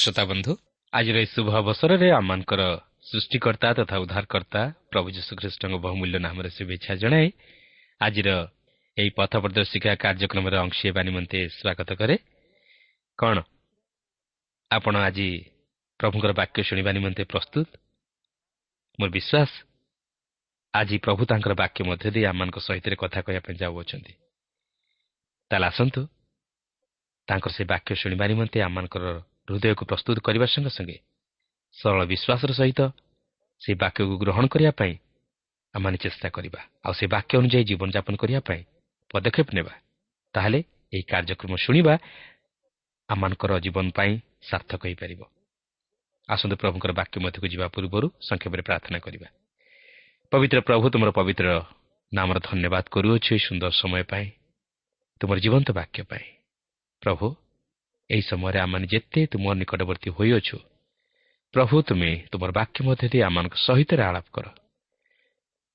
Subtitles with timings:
[0.00, 0.52] ପ୍ରିୟ ଶ୍ରୋତା ବନ୍ଧୁ
[0.92, 2.62] ଆଜିର ଏହି ଶୁଭ ଅବସରରେ ଆମମାନଙ୍କର
[3.04, 4.62] ସୃଷ୍ଟିକର୍ତ୍ତା ତଥା ଉଦ୍ଧାରକର୍ତ୍ତା
[4.92, 7.28] ପ୍ରଭୁ ଯୀଶୁଖ୍ରୀଷ୍ଟଙ୍କ ବହୁମୂଲ୍ୟ ନାମରେ ଶୁଭେଚ୍ଛା ଜଣାଇ
[8.00, 8.28] ଆଜିର
[8.96, 12.16] ଏହି ପଥ ପ୍ରଦର୍ଶିକା କାର୍ଯ୍ୟକ୍ରମରେ ଅଂଶ ହେବା ନିମନ୍ତେ ସ୍ୱାଗତ କରେ।
[13.18, 13.36] କ'ଣ?
[14.70, 15.28] ଆପଣ ଆଜି
[16.00, 17.68] ପ୍ରଭୁଙ୍କର ବାକ୍ୟ ଶୁଣିବା ନିମନ୍ତେ ପ୍ରସ୍ତୁତ?
[18.98, 19.50] ମୋର ବିଶ୍ୱାସ
[20.74, 24.12] ଆଜି ପ୍ରଭୁ ତାଙ୍କର ବାକ୍ୟ ମଧ୍ୟ ଦେଇ ଆମମାନଙ୍କ ସହିତ କଥା କହିବା ପାଇଁ ଯାଉଅଛନ୍ତି।
[25.50, 26.00] ତାହେଲେ ଆସନ୍ତୁ
[27.28, 29.06] ତାଙ୍କର ସେ ବାକ୍ୟ ଶୁଣିବା ନିମନ୍ତେ ଆମମାନଙ୍କର
[29.48, 30.96] ହୃଦୟକୁ ପ୍ରସ୍ତୁତ କରିବା ସଙ୍ଗେ ସଙ୍ଗେ
[31.76, 32.80] ସରଳ ବିଶ୍ୱାସର ସହିତ
[33.62, 34.94] ସେ ବାକ୍ୟକୁ ଗ୍ରହଣ କରିବା ପାଇଁ
[35.74, 38.62] ଆମମାନେ ଚେଷ୍ଟା କରିବା ଆଉ ସେ ବାକ୍ୟ ଅନୁଯାୟୀ ଜୀବନଯାପନ କରିବା ପାଇଁ
[39.10, 39.74] ପଦକ୍ଷେପ ନେବା।
[40.34, 40.58] ତାହେଲେ
[40.92, 41.94] ଏହି କାର୍ଯ୍ୟକ୍ରମ ଶୁଣିବା
[43.08, 44.12] ଆମମାନଙ୍କର ଜୀବନ ପାଇଁ
[44.48, 45.20] ସାର୍ଥକ ହୋଇପାରିବ।
[46.28, 49.28] ଆସନ୍ତୁ ପ୍ରଭୁଙ୍କର ବାକ୍ୟ ମଧ୍ୟକୁ ଯିବା ପୂର୍ବରୁ ସଂକ୍ଷେପରେ ପ୍ରାର୍ଥନା କରିବା।
[50.32, 51.46] ପବିତ୍ର ପ୍ରଭୁ ତୁମର ପବିତ୍ର
[52.12, 54.26] ନାମର ଧନ୍ୟବାଦ କରୁଅଛୁ ଏହି ସୁନ୍ଦର ସମୟ ପାଇଁ
[55.20, 56.26] ତୁମର ଜୀବନ୍ତ ବାକ୍ୟ ପାଇଁ।
[57.02, 57.26] ପ୍ରଭୁ
[58.10, 60.58] ଏହି ସମୟରେ ଆମମାନେ ଯେତେ ତୁମ ନିକଟବର୍ତ୍ତୀ ହୋଇଅଛୁ
[61.54, 64.46] ପ୍ରଭୁ ତୁମେ ତୁମର ବାକ୍ୟ ମଧ୍ୟ ଦେଇ ଆମମାନଙ୍କ ସହିତ ଆଳାପ କର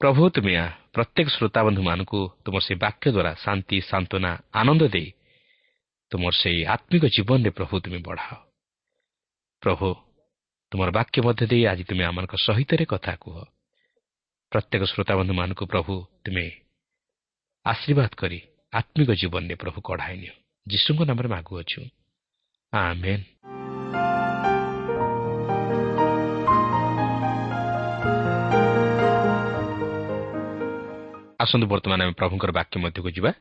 [0.02, 0.54] ପ୍ରଭୁ ତୁମେ
[0.94, 5.10] ପ୍ରତ୍ୟେକ ଶ୍ରୋତାବନ୍ଧୁମାନଙ୍କୁ ତୁମର ସେହି ବାକ୍ୟ ଦ୍ୱାରା ଶାନ୍ତି ସାନ୍ତ୍ୱନା ଆନନ୍ଦ ଦେଇ
[6.12, 8.36] ତୁମର ସେହି ଆତ୍ମିକ ଜୀବନରେ ପ୍ରଭୁ ତୁମେ ବଢ଼ାଅ
[9.64, 9.88] ପ୍ରଭୁ
[10.72, 13.36] ତୁମର ବାକ୍ୟ ମଧ୍ୟ ଦେଇ ଆଜି ତୁମେ ଆମମାନଙ୍କ ସହିତ କଥା କୁହ
[14.52, 15.94] ପ୍ରତ୍ୟେକ ଶ୍ରୋତାବନ୍ଧୁମାନଙ୍କୁ ପ୍ରଭୁ
[16.24, 16.46] ତୁମେ
[17.66, 18.40] ଆଶୀର୍ବାଦ କରି
[18.74, 20.34] ଆତ୍ମିକ ଜୀବନରେ ପ୍ରଭୁ କଢ଼ାଇ ନିଅ
[20.68, 21.82] ଯୀଶୁଙ୍କ ନାମରେ ମାଗୁଅଛୁ
[22.76, 23.24] ଆମେନ୍
[31.44, 33.32] ଆସନ୍ତୁ ବର୍ତ୍ତମାନ ଆମେ ପ୍ରଭୁଙ୍କର ବାକ୍ୟ ମଧ୍ୟକୁ ଯିବା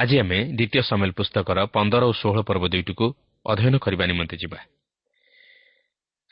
[0.00, 3.06] ଆଜି ଆମେ ଦ୍ୱିତୀୟ ସମେଲ ପୁସ୍ତକର ପନ୍ଦର ଓ ଷୋହଳ ପର୍ବ ଦୁଇଟିକୁ
[3.46, 4.58] ଅଧ୍ୟୟନ କରିବା ନିମନ୍ତେ ଯିବା।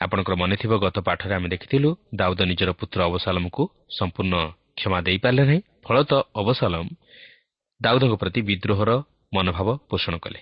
[0.01, 1.89] ଆପଣଙ୍କର ମନେଥିବ ଗତ ପାଠରେ ଆମେ ଦେଖିଥିଲୁ
[2.19, 3.63] ଦାଉଦ ନିଜର ପୁତ୍ର ଅବସାଲମକୁ
[3.97, 4.35] ସମ୍ପୂର୍ଣ୍ଣ
[4.77, 6.85] କ୍ଷମା ଦେଇପାରିଲେ ନାହିଁ। ଫଳତଃ ଅବସାଲମ
[7.81, 8.91] ଦାଉଦଙ୍କ ପ୍ରତି ବିଦ୍ରୋହର
[9.35, 10.39] ମନୋଭାବ ପୋଷଣ କଲେ।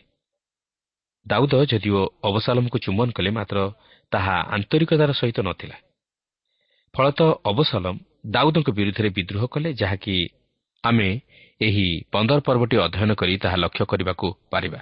[1.25, 3.57] ଦାଉଦ ଯଦିଓ ଅବସାଲମକୁ ଚୁମ୍ବନ କଲେ ମାତ୍ର
[4.11, 5.77] ତାହା ଆନ୍ତରିକତାର ସହିତ ନଥିଲା।
[6.93, 7.95] ଫଳତଃ ଅବସାଲମ
[8.25, 10.15] ଦାଉଦଙ୍କ ବିରୁଦ୍ଧରେ ବିଦ୍ରୋହ କଲେ ଯାହାକି
[10.83, 11.09] ଆମେ
[11.61, 14.79] ଏହି ପନ୍ଦର ପର୍ବଟି ଅଧ୍ୟୟନ କରି ତାହା ଲକ୍ଷ୍ୟ କରିବାକୁ ପାରିବା।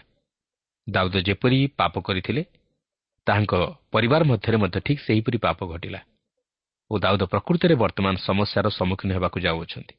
[0.87, 2.43] ଦାଉଦ ଯେପରି ପାପ କରିଥିଲେ
[3.27, 3.53] ତାହାଙ୍କ
[3.91, 5.99] ପରିବାର ମଧ୍ୟରେ ମଧ୍ୟ ଠିକ୍ ସେହିପରି ପାପ ଘଟିଲା
[6.91, 9.93] ଓ ଦାଉଦ ପ୍ରକୃତରେ ବର୍ତ୍ତମାନ ସମସ୍ୟାର ସମ୍ମୁଖୀନ ହେବାକୁ ଯାଉଅଛନ୍ତି।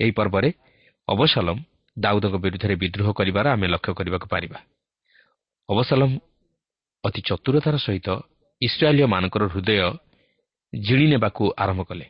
[0.00, 0.48] ଏହି ପର୍ବରେ
[1.08, 1.56] ଅବସାଲମ
[1.96, 4.58] ଦାଉଦଙ୍କ ବିରୁଦ୍ଧରେ ବିଦ୍ରୋହ କରିବାର ଆମେ ଲକ୍ଷ୍ୟ କରିବାକୁ ପାରିବା।
[5.68, 6.10] ଅବସାଲମ
[7.04, 8.08] ଅତି ଚତୁରତାର ସହିତ
[8.62, 9.78] ଇସ୍ରାଏଲୀୟମାନଙ୍କର ହୃଦୟ
[10.72, 12.06] ଜିଣି ନେବାକୁ ଆରମ୍ଭ କଲେ।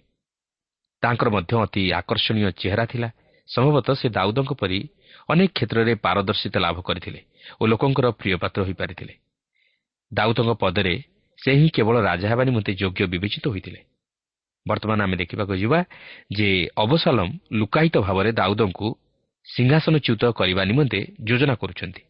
[1.02, 3.08] ତାଙ୍କର ମଧ୍ୟ ଅତି ଆକର୍ଷଣୀୟ ଚେହେରା ଥିଲା।
[3.48, 4.78] ସମ୍ଭବତଃ ସେ ଦାଉଦଙ୍କ ପରି
[5.28, 7.20] ଅନେକ କ୍ଷେତ୍ରରେ ପାରଦର୍ଶିତା ଲାଭ କରିଥିଲେ
[7.60, 9.14] ଓ ଲୋକଙ୍କର ପ୍ରିୟପାତ୍ର ହୋଇପାରିଥିଲେ।
[10.12, 10.94] ଦାଉଦଙ୍କ ପଦରେ
[11.38, 13.80] ସେ ହିଁ କେବଳ ରାଜା ହେବା ନିମନ୍ତେ ଯୋଗ୍ୟ ବିବେଚିତ ହୋଇଥିଲେ।
[14.66, 15.78] ବର୍ତ୍ତମାନ ଆମେ ଦେଖିବାକୁ ଯିବା
[16.32, 18.88] ଯେ ଅବସାଲମ ଲୁକାୟିତ ଭାବରେ ଦାଉଦଙ୍କୁ
[19.46, 22.02] ସିଂହାସନଚ୍ୟୁତ କରିବା ନିମନ୍ତେ ଯୋଜନା କରୁଛନ୍ତି।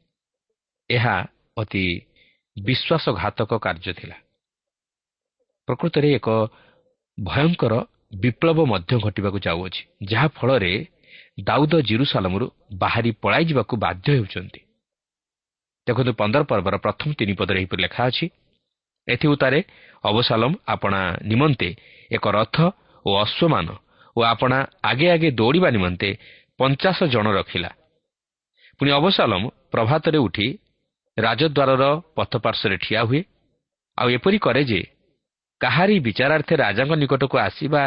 [0.90, 1.17] ଏହା
[1.56, 1.85] ଅତି
[2.56, 4.17] ବିଶ୍ୱାସଘାତକ କାର୍ଯ୍ୟ ଥିଲା।
[5.69, 6.29] ପ୍ରକୃତରେ ଏକ
[7.19, 7.75] ଭୟଙ୍କର
[8.23, 10.73] ବିପ୍ଳବ ମଧ୍ୟ ଘଟିବାକୁ ଯାଉଅଛି ଯାହାଫଳରେ
[11.41, 12.47] ଦାଉଦ ଜିରୁସାଲମରୁ
[12.79, 14.61] ବାହାରି ପଳାଇଯିବାକୁ ବାଧ୍ୟ ହେଉଛନ୍ତି।
[15.87, 18.27] ଦେଖନ୍ତୁ ପନ୍ଦର ପର୍ବର ପ୍ରଥମ ତିନି ପଦରେ ଏହିପରି ଲେଖା ଅଛି
[19.09, 19.59] ଏଥି ଉତ୍ତାରେ
[20.05, 21.00] ଅବସାଲମ ଆପଣା
[21.31, 21.69] ନିମନ୍ତେ
[22.11, 22.57] ଏକ ରଥ
[23.07, 23.67] ଓ ଅଶ୍ୱମାନ
[24.17, 26.09] ଓ ଆପଣା ଆଗେ ଆଗେ ଦୌଡ଼ିବା ନିମନ୍ତେ
[26.59, 27.71] ପଞ୍ଚାଶ ଜଣ ରଖିଲା।
[28.81, 30.47] ପୁଣି ଅବସାଲମ ପ୍ରଭାତରେ ଉଠି
[31.16, 31.84] ରାଜଦ୍ୱାରର
[32.16, 33.20] ପଥପାର୍ଶ୍ୱରେ ଠିଆ ହୁଏ।
[33.99, 34.81] ଆଉ ଏପରି କରେ ଯେ
[35.61, 37.82] କାହାରି ବିଚାରାର୍ଥେ ରାଜାଙ୍କ ନିକଟକୁ ଆସିବା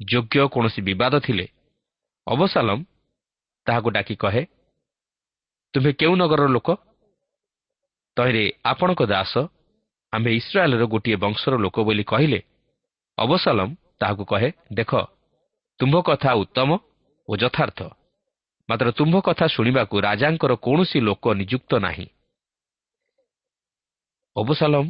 [0.00, 1.46] ଯୋଗ୍ୟ କୌଣସି ବିବାଦ ଥିଲେ
[2.26, 2.78] ଅବସାଲମ
[3.66, 4.42] ତାହାକୁ ଡାକି କହେ
[5.74, 6.68] ତୁମେ କେଉଁ ନଗରର ଲୋକ?
[8.16, 9.32] ତହିଁରେ ଆପଣଙ୍କ ଦାସ
[10.12, 12.40] ଆମ୍ଭେ ଇସ୍ରାଏଲର ଗୋଟିଏ ବଂଶର ଲୋକ ବୋଲି କହିଲେ।
[13.18, 13.68] ଅବସାଲମ
[14.00, 14.92] ତାହାକୁ କହେ ଦେଖ
[15.80, 16.70] ତୁମ୍ଭ କଥା ଉତ୍ତମ
[17.28, 17.80] ଓ ଯଥାର୍ଥ
[18.68, 22.06] ମାତ୍ର ତୁମ୍ଭ କଥା ଶୁଣିବାକୁ ରାଜାଙ୍କର କୌଣସି ଲୋକ ନିଯୁକ୍ତ ନାହିଁ।
[24.38, 24.84] ଅବସାଲମ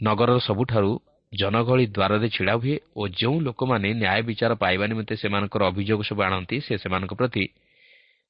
[0.00, 0.92] ନଗରର ସବୁଠାରୁ
[1.32, 6.56] ଜନଗହଳି ଦ୍ୱାରରେ ଛିଡ଼ା ହୁଏ ଓ ଯେଉଁ ଲୋକମାନେ ନ୍ୟାୟ ବିଚାର ପାଇବା ନିମନ୍ତେ ସେମାନଙ୍କର ଅଭିଯୋଗ ସବୁ ଆଣନ୍ତି
[6.66, 7.44] ସେ ସେମାନଙ୍କ ପ୍ରତି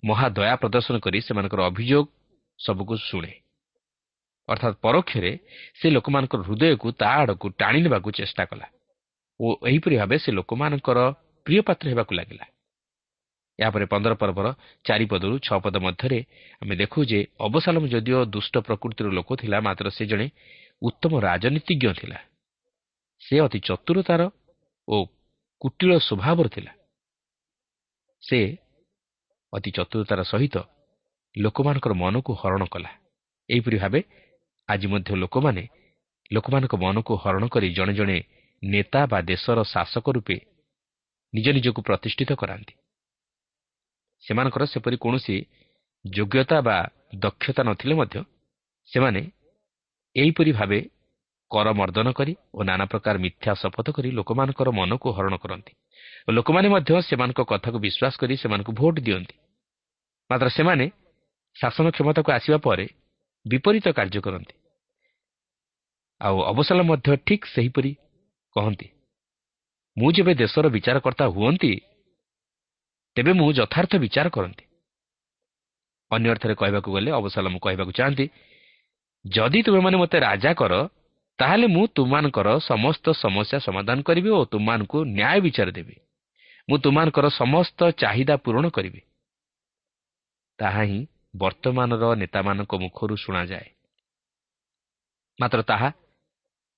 [0.03, 2.05] ମହାଦୟା ପ୍ରଦର୍ଶନ କରି ସେମାନଙ୍କର ଅଭିଯୋଗ
[2.59, 3.33] ସବୁକୁ ଶୁଣେ।
[4.49, 5.33] ଅର୍ଥାତ୍ ପରୋକ୍ଷରେ
[5.79, 8.67] ସେ ଲୋକମାନଙ୍କର ହୃଦୟକୁ ତା ଆଡ଼କୁ ଟାଣି ନେବାକୁ ଚେଷ୍ଟା କଲା
[9.41, 10.99] ଓ ଏହିପରି ଭାବେ ସେ ଲୋକମାନଙ୍କର
[11.47, 12.45] ପ୍ରିୟ ପାତ୍ର ହେବାକୁ ଲାଗିଲା।
[13.59, 14.47] ଏହାପରେ ପନ୍ଦର ପର୍ବର
[14.85, 16.19] ଚାରିପଦରୁ ଛଅ ପଦ ମଧ୍ୟରେ
[16.63, 20.27] ଆମେ ଦେଖୁ ଯେ ଅବସାଲମ ଯଦିଓ ଦୁଷ୍ଟ ପ୍ରକୃତିର ଲୋକ ଥିଲା ମାତ୍ର ସେ ଜଣେ
[20.83, 22.19] ଉତ୍ତମ ରାଜନୀତିଜ୍ଞ ଥିଲା।
[23.23, 24.23] ସେ ଅତି ଚତୁରତାର
[24.89, 24.97] ଓ
[25.63, 26.73] କୁଟିଳ ସ୍ୱଭାବର ଥିଲା।
[28.23, 28.39] ସେ
[29.53, 30.57] ଅତି ଚତୁରତାର ସହିତ
[31.35, 32.91] ଲୋକମାନଙ୍କର ମନକୁ ହରଣ କଲା।
[33.49, 34.01] ଏହିପରି ଭାବେ
[34.69, 35.65] ଆଜି ମଧ୍ୟ ଲୋକମାନେ
[36.31, 38.17] ଲୋକମାନଙ୍କ ମନକୁ ହରଣ କରି ଜଣେ ଜଣେ
[38.63, 40.37] ନେତା ବା ଦେଶର ଶାସକ ରୂପେ
[41.33, 42.75] ନିଜ ନିଜକୁ ପ୍ରତିଷ୍ଠିତ କରାନ୍ତି।
[44.25, 45.37] ସେମାନଙ୍କର ସେପରି କୌଣସି
[46.05, 46.77] ଯୋଗ୍ୟତା ବା
[47.15, 48.19] ଦକ୍ଷତା ନଥିଲେ ମଧ୍ୟ
[48.89, 49.23] ସେମାନେ
[50.17, 50.81] ଏହିପରି ଭାବେ
[51.51, 55.73] କରମର୍ଦ୍ଦନ କରି ଓ ନାନା ପ୍ରକାର ମିଥ୍ୟା ଶପଥ କରି ଲୋକମାନଙ୍କର ମନକୁ ହରଣ କରନ୍ତି
[56.27, 59.37] ଓ ଲୋକମାନେ ମଧ୍ୟ ସେମାନଙ୍କ କଥାକୁ ବିଶ୍ୱାସ କରି ସେମାନଙ୍କୁ ଭୋଟ ଦିଅନ୍ତି।
[60.31, 60.87] ମାତ୍ର ସେମାନେ
[61.57, 62.87] ଶାସନ କ୍ଷମତାକୁ ଆସିବା ପରେ
[63.47, 64.55] ବିପରୀତ କାର୍ଯ୍ୟ କରନ୍ତି।
[66.21, 67.93] ଆଉ ଅବସର ମଧ୍ୟ ଠିକ୍ ସେହିପରି
[68.57, 68.89] କହନ୍ତି
[69.97, 71.73] ମୁଁ ଯେବେ ଦେଶର ବିଚାରକର୍ତ୍ତା ହୁଅନ୍ତି
[73.19, 74.65] ତେବେ ମୁଁ ଯଥାର୍ଥ ବିଚାର କରନ୍ତି।
[76.11, 78.27] ଅନ୍ୟ ଅର୍ଥରେ କହିବାକୁ ଗଲେ ଅବସାଲମ କହିବାକୁ ଚାହାନ୍ତି
[79.27, 80.75] ଯଦି ତୁମେମାନେ ମୋତେ ରାଜା କର
[81.39, 85.97] ତାହେଲେ ମୁଁ ତୁମମାନଙ୍କର ସମସ୍ତ ସମସ୍ୟା ସମାଧାନ କରିବି ଓ ତୁମମାନଙ୍କୁ ନ୍ୟାୟ ବିଚାର ଦେବି।
[86.69, 89.01] ମୁଁ ତୁମମାନଙ୍କର ସମସ୍ତ ଚାହିଦା ପୂରଣ କରିବି।
[90.59, 91.01] ତାହା ହିଁ
[91.37, 93.69] ବର୍ତ୍ତମାନର ନେତାମାନଙ୍କ ମୁଖରୁ ଶୁଣାଯାଏ।
[95.41, 95.89] ମାତ୍ର ତାହା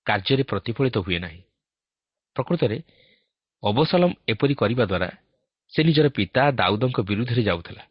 [0.07, 1.41] କାର୍ଯ୍ୟରେ ପ୍ରତିଫଳିତ ହୁଏ ନାହିଁ।
[2.37, 2.79] ପ୍ରକୃତରେ
[3.62, 5.11] ଅବସଲମ ଏପରି କରିବା ଦ୍ୱାରା
[5.73, 7.83] ସେ ନିଜର ପିତା ଦାଉଦଙ୍କ ବିରୁଦ୍ଧରେ ଯାଉଥିଲା।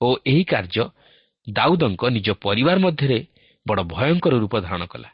[0.00, 0.84] ଓ ଏହି କାର୍ଯ୍ୟ
[1.46, 3.18] ଦାଉଦଙ୍କ ନିଜ ପରିବାର ମଧ୍ୟରେ
[3.66, 5.10] ବଡ଼ ଭୟଙ୍କର ରୂପ ଧାରଣ କଲା।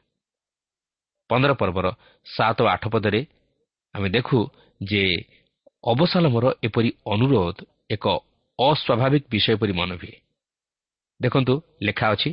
[1.30, 1.86] ପନ୍ଦର ପର୍ବର
[2.26, 3.20] ସାତ ଓ ଆଠ ପଦରେ
[3.94, 4.38] ଆମେ ଦେଖୁ
[4.80, 5.02] ଯେ
[5.84, 7.56] ଅବସାଲମର ଏପରି ଅନୁରୋଧ
[7.90, 8.04] ଏକ
[8.58, 10.16] ଅସ୍ୱାଭାବିକ ବିଷୟ ପରି ମନେ ହୁଏ।
[11.20, 12.30] ଦେଖନ୍ତୁ ଲେଖା ଅଛି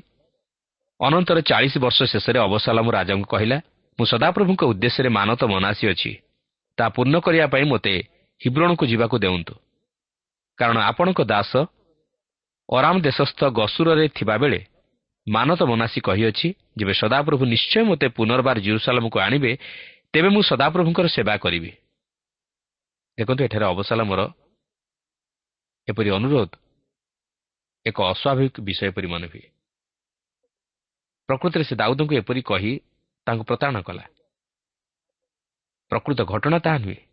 [1.00, 3.58] ଅନନ୍ତର ଚାଳିଶ ବର୍ଷ ଶେଷରେ ଅବସାଲମ ରାଜାଙ୍କୁ କହିଲା
[4.00, 6.12] ମୁଁ ସଦାପ୍ରଭୁଙ୍କ ଉଦ୍ଦେଶ୍ୟରେ ମାନତ ମନାସି ଅଛି।
[6.78, 7.94] ତାହା ପୂର୍ଣ୍ଣ କରିବା ପାଇଁ ମୋତେ
[8.46, 9.56] ହିବ୍ରଣକୁ ଯିବାକୁ ଦେଉନ୍ତୁ।
[10.58, 11.52] କାରଣ ଆପଣଙ୍କ ଦାସ
[12.70, 14.66] ଅରାମ ଦେଶସ୍ଥ ଗସୁରରେ ଥିବାବେଳେ
[15.28, 16.48] ମାନତ ମନାସି କହିଅଛି
[16.78, 19.58] ଯେବେ ସଦାପ୍ରଭୁ ନିଶ୍ଚୟ ମୋତେ ପୁନର୍ବାର ଜିରୁସାଲାମକୁ ଆଣିବେ
[20.14, 21.72] ତେବେ ମୁଁ ସଦାପ୍ରଭୁଙ୍କର ସେବା କରିବି।
[23.18, 24.22] ଦେଖନ୍ତୁ ଏଠାରେ ଅବସାଲମର
[25.88, 26.52] ଏପରି ଅନୁରୋଧ
[27.86, 29.48] ଏକ ଅସ୍ୱାଭାବିକ ବିଷୟ ପରି ମନେ ହୁଏ।
[31.30, 32.80] ପ୍ରକୃତରେ ସେ ଦାଉଦଙ୍କୁ ଏପରି କହି
[33.28, 34.06] ତାଙ୍କୁ ପ୍ରତାରଣା କଲା।
[35.92, 37.05] ପ୍ରକୃତ ଘଟଣା ତାହା ନୁହେଁ।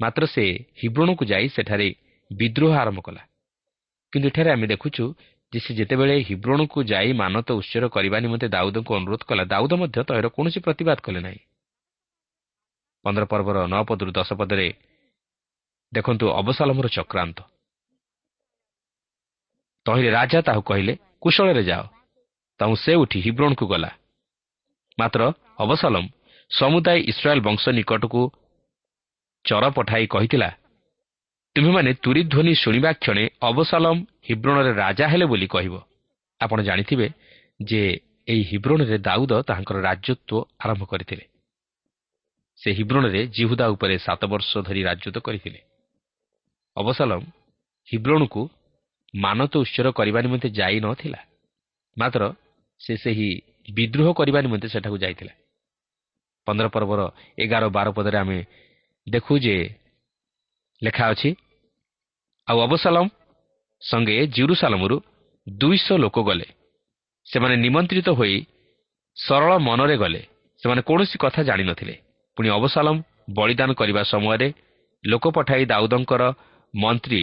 [0.00, 0.44] ମାତ୍ର ସେ
[0.82, 1.88] ହିବ୍ରଣକୁ ଯାଇ ସେଠାରେ
[2.30, 3.22] ବିଦ୍ରୋହ ଆରମ୍ଭ କଲା।
[4.12, 5.04] କିନ୍ତୁ ଏଠାରେ ଆମେ ଦେଖୁଛୁ
[5.52, 10.28] ଯେ ସେ ଯେତେବେଳେ ହିବ୍ରଣକୁ ଯାଇ ମାନତ ଉତ୍ସର କରିବା ନିମନ୍ତେ ଦାଉଦଙ୍କୁ ଅନୁରୋଧ କଲା ଦାଉଦ ମଧ୍ୟ ତହିଁର
[10.28, 11.40] କୌଣସି ପ୍ରତିବାଦ କଲେ ନାହିଁ।
[13.04, 14.68] ପନ୍ଦର ପର୍ବର ନଅ ପଦରୁ ଦଶ ପଦରେ
[15.92, 17.38] ଦେଖନ୍ତୁ ଅବସାଲମର ଚକ୍ରାନ୍ତ।
[19.86, 21.84] ତହିଁରେ ରାଜା ତାହାକୁ କହିଲେ କୁଶଳରେ ଯାଅ।
[22.60, 23.90] ତାଙ୍କୁ ସେ ଉଠି ହିବ୍ରଣକୁ ଗଲା।
[24.98, 25.20] ମାତ୍ର
[25.58, 26.04] ଅବସାଲମ
[26.50, 28.22] ସମୁଦାୟ ଇସ୍ରାଏଲ ବଂଶ ନିକଟକୁ
[29.46, 30.48] ଚର ପଠାଇ କହିଥିଲା
[31.56, 33.96] ତୁମେମାନେ ତୁରିଧ୍ୱନି ଶୁଣିବା କ୍ଷଣେ ଅବସାଲମ
[34.28, 35.74] ହିବ୍ରଣରେ ରାଜା ହେଲେ ବୋଲି କହିବ।
[36.40, 37.06] ଆପଣ ଜାଣିଥିବେ
[37.60, 37.80] ଯେ
[38.28, 41.24] ଏହି ହିବ୍ରଣରେ ଦାଉଦ ତାହାଙ୍କର ରାଜତ୍ୱ ଆରମ୍ଭ କରିଥିଲେ।
[42.60, 45.60] ସେ ହିବ୍ରଣରେ ଜିହୁଦା ଉପରେ ସାତ ବର୍ଷ ଧରି ରାଜତ୍ୱ କରିଥିଲେ।
[46.76, 47.20] ଅବସାଲମ
[47.88, 48.42] ହିବ୍ରୋଣକୁ
[49.14, 51.20] ମାନତ ଉତ୍ସର କରିବା ନିମନ୍ତେ ଯାଇ ନଥିଲା।
[51.96, 52.22] ମାତ୍ର
[52.80, 53.28] ସେ ସେହି
[53.72, 55.34] ବିଦ୍ରୋହ କରିବା ନିମନ୍ତେ ସେଠାକୁ ଯାଇଥିଲା।
[56.46, 57.00] ପନ୍ଦର ପର୍ବର
[57.38, 58.38] ଏଗାର ବାର ପଦରେ ଆମେ
[59.06, 59.56] ଦେଖୁ ଯେ
[60.82, 61.30] ଲେଖା ଅଛି
[62.48, 63.04] ଆଉ ଅବସାଲମ
[63.82, 64.96] ସଙ୍ଗେ ଜିରୁସାଲମରୁ
[65.46, 66.46] ଦୁଇଶହ ଲୋକ ଗଲେ।
[67.26, 68.36] ସେମାନେ ନିମନ୍ତ୍ରିତ ହୋଇ
[69.16, 70.22] ସରଳ ମନରେ ଗଲେ।
[70.62, 71.94] ସେମାନେ କୌଣସି କଥା ଜାଣିନଥିଲେ
[72.36, 72.96] ପୁଣି ଅବସାଲମ
[73.36, 74.48] ବଳିଦାନ କରିବା ସମୟରେ
[75.04, 76.22] ଲୋକ ପଠାଇ ଦାଉଦଙ୍କର
[76.74, 77.22] ମନ୍ତ୍ରୀ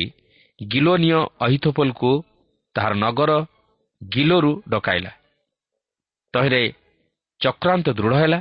[0.60, 2.12] ଗିଲୋନିୟ ଅହିଥୋପଲକୁ
[2.76, 3.32] ତାହାର ନଗର
[4.02, 5.12] ଗିଲୋରୁ ଡକାଇଲା।
[6.34, 6.62] ତହିଁରେ
[7.42, 8.40] ଚକ୍ରାନ୍ତ ଦୃଢ଼ ହେଲା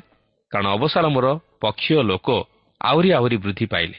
[0.52, 1.26] କାରଣ ଅବସାଲମର
[1.60, 2.28] ପକ୍ଷୀୟ ଲୋକ
[2.82, 3.98] ଆହୁରି ଆହୁରି ବୃଦ୍ଧି ପାଇଲେ।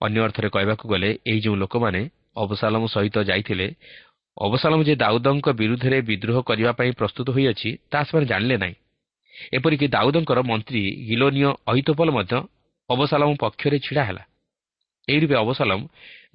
[0.00, 2.00] ଅନ୍ୟ ଅର୍ଥରେ କହିବାକୁ ଗଲେ ଏହି ଯେଉଁ ଲୋକମାନେ
[2.36, 3.66] ଅବସାଲମ ସହିତ ଯାଇଥିଲେ
[4.36, 8.76] ଅବସାଲମ ଯେ ଦାଉଦଙ୍କ ବିରୁଦ୍ଧରେ ବିଦ୍ରୋହ କରିବା ପାଇଁ ପ୍ରସ୍ତୁତ ହୋଇଅଛି ତାହା ସେମାନେ ଜାଣିଲେ ନାହିଁ।
[9.56, 12.34] ଏପରିକି ଦାଉଦଙ୍କର ମନ୍ତ୍ରୀ ଗିଲୋନିୟ ଅହିତୋପଲ ମଧ୍ୟ
[12.90, 14.22] ଅବସାଲମ ପକ୍ଷରେ ଛିଡ଼ା ହେଲା।
[15.08, 15.80] ଏହି ରୂପେ ଅବସାଲମ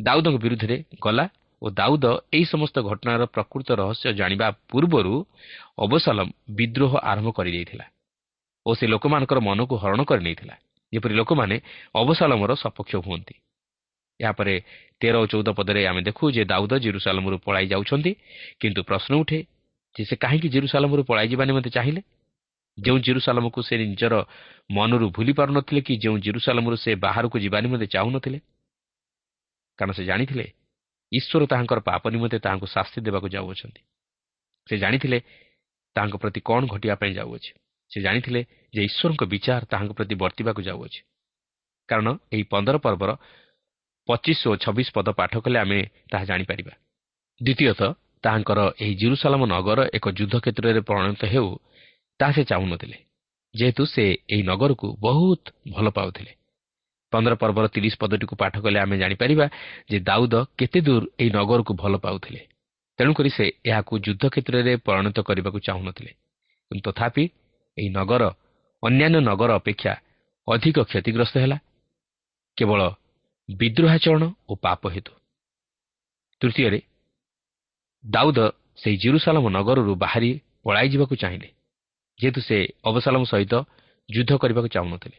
[0.01, 1.25] ଦାଉଦଙ୍କ ବିରୁଦ୍ଧରେ ଗଲା
[1.61, 5.13] ଓ ଦାଉଦ ଏହି ସମସ୍ତ ଘଟଣାର ପ୍ରକୃତ ରହସ୍ୟ ଜାଣିବା ପୂର୍ବରୁ
[5.77, 6.27] ଅବସାଲମ
[6.57, 7.85] ବିଦ୍ରୋହ ଆରମ୍ଭ କରିଦେଇଥିଲା
[8.65, 10.55] ଓ ସେ ଲୋକମାନଙ୍କର ମନକୁ ହରଣ କରିନେଇଥିଲା।
[10.93, 11.55] ଯେପରି ଲୋକମାନେ
[11.95, 13.35] ଅବସାଲମର ସପକ୍ଷ ହୁଅନ୍ତି।
[14.19, 14.53] ଏହାପରେ
[14.99, 18.11] ତେର ଓ ଚଉଦ ପଦରେ ଆମେ ଦେଖୁ ଯେ ଦାଉଦ ଜିରୁସାଲମରୁ ପଳାଇ ଯାଉଛନ୍ତି
[18.59, 19.39] କିନ୍ତୁ ପ୍ରଶ୍ନ ଉଠେ
[19.95, 22.01] ଯେ ସେ କାହିଁକି ଜିରୁସାଲମରୁ ପଳାଇ ଯିବା ନିମନ୍ତେ ଚାହିଁଲେ?
[22.77, 24.13] ଯେଉଁ ଜିରୁସାଲମକୁ ସେ ନିଜର
[24.71, 28.39] ମନରୁ ଭୁଲି ପାରୁନଥିଲେ କି ଯେଉଁ ଜିରୁସାଲମରୁ ସେ ବାହାରକୁ ଯିବା ନିମନ୍ତେ ଚାହୁଁନଥିଲେ?
[29.79, 30.45] କାରଣ ସେ ଜାଣିଥିଲେ
[31.11, 33.81] ଈଶ୍ୱର ତାହାଙ୍କର ପାପ ନିମନ୍ତେ ତାହାଙ୍କୁ ଶାସ୍ତି ଦେବାକୁ ଯାଉଅଛନ୍ତି।
[34.67, 35.17] ସେ ଜାଣିଥିଲେ
[35.95, 37.51] ତାହାଙ୍କ ପ୍ରତି କ'ଣ ଘଟିବା ପାଇଁ ଯାଉଅଛି।
[37.91, 38.41] ସେ ଜାଣିଥିଲେ
[38.73, 40.99] ଯେ ଈଶ୍ୱରଙ୍କ ବିଚାର ତାହାଙ୍କ ପ୍ରତି ବର୍ତ୍ତିବାକୁ ଯାଉଅଛି।
[41.89, 43.11] କାରଣ ଏହି ପନ୍ଦର ପର୍ବର
[44.09, 45.79] ପଚିଶ ଓ ଛବିଶ ପଦ ପାଠ କଲେ ଆମେ
[46.11, 46.73] ତାହା ଜାଣିପାରିବା।
[47.41, 47.91] ଦ୍ୱିତୀୟତଃ
[48.23, 51.49] ତାହାଙ୍କର ଏହି ଜିରୁସାଲାମ ନଗର ଏକ ଯୁଦ୍ଧ କ୍ଷେତ୍ରରେ ପରିଣତ ହେଉ
[52.19, 52.97] ତାହା ସେ ଚାହୁଁନଥିଲେ
[53.55, 55.43] ଯେହେତୁ ସେ ଏହି ନଗରକୁ ବହୁତ
[55.73, 56.31] ଭଲ ପାଉଥିଲେ।
[57.13, 59.45] ପନ୍ଦର ପର୍ବର ତିରିଶ ପଦଟିକୁ ପାଠ କଲେ ଆମେ ଜାଣିପାରିବା
[59.91, 62.41] ଯେ ଦାଉଦ କେତେ ଦୂର ଏହି ନଗରକୁ ଭଲ ପାଉଥିଲେ।
[62.99, 66.11] ତେଣୁକରି ସେ ଏହାକୁ ଯୁଦ୍ଧ କ୍ଷେତ୍ରରେ ପରିଣତ କରିବାକୁ ଚାହୁଁନଥିଲେ
[66.71, 67.23] କିନ୍ତୁ ତଥାପି
[67.77, 68.23] ଏହି ନଗର
[68.83, 69.93] ଅନ୍ୟାନ୍ୟ ନଗର ଅପେକ୍ଷା
[70.47, 71.57] ଅଧିକ କ୍ଷତିଗ୍ରସ୍ତ ହେଲା।
[72.57, 72.81] କେବଳ
[73.49, 75.13] ବିଦ୍ରୋହାଚରଣ ଓ ପାପ ହେତୁ।
[76.41, 76.79] ତୃତୀୟରେ
[78.03, 78.39] ଦାଉଦ
[78.75, 80.31] ସେହି ଜିରୁସାଲମ ନଗରରୁ ବାହାରି
[80.63, 81.49] ପଳାଇ ଯିବାକୁ ଚାହିଁଲେ
[82.19, 83.53] ଯେହେତୁ ସେ ଅବସାଲମ ସହିତ
[84.09, 85.17] ଯୁଦ୍ଧ କରିବାକୁ ଚାହୁଁନଥିଲେ।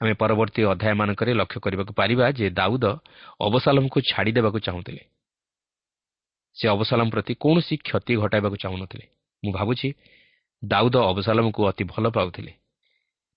[0.00, 2.84] ଆମେ ପରବର୍ତ୍ତୀ ଅଧ୍ୟାୟମାନଙ୍କରେ ଲକ୍ଷ୍ୟ କରିବାକୁ ପାରିବା ଯେ ଦାଉଦ
[3.40, 5.02] ଅବସାଲମକୁ ଛାଡ଼ିଦେବାକୁ ଚାହୁଁଥିଲେ।
[6.56, 9.06] ସେ ଅବସାଲମ ପ୍ରତି କୌଣସି କ୍ଷତି ଘଟାଇବାକୁ ଚାହୁଁନଥିଲେ।
[9.42, 9.88] ମୁଁ ଭାବୁଛି
[10.62, 12.52] ଦାଉଦ ଅବସାଲମକୁ ଅତି ଭଲ ପାଉଥିଲେ।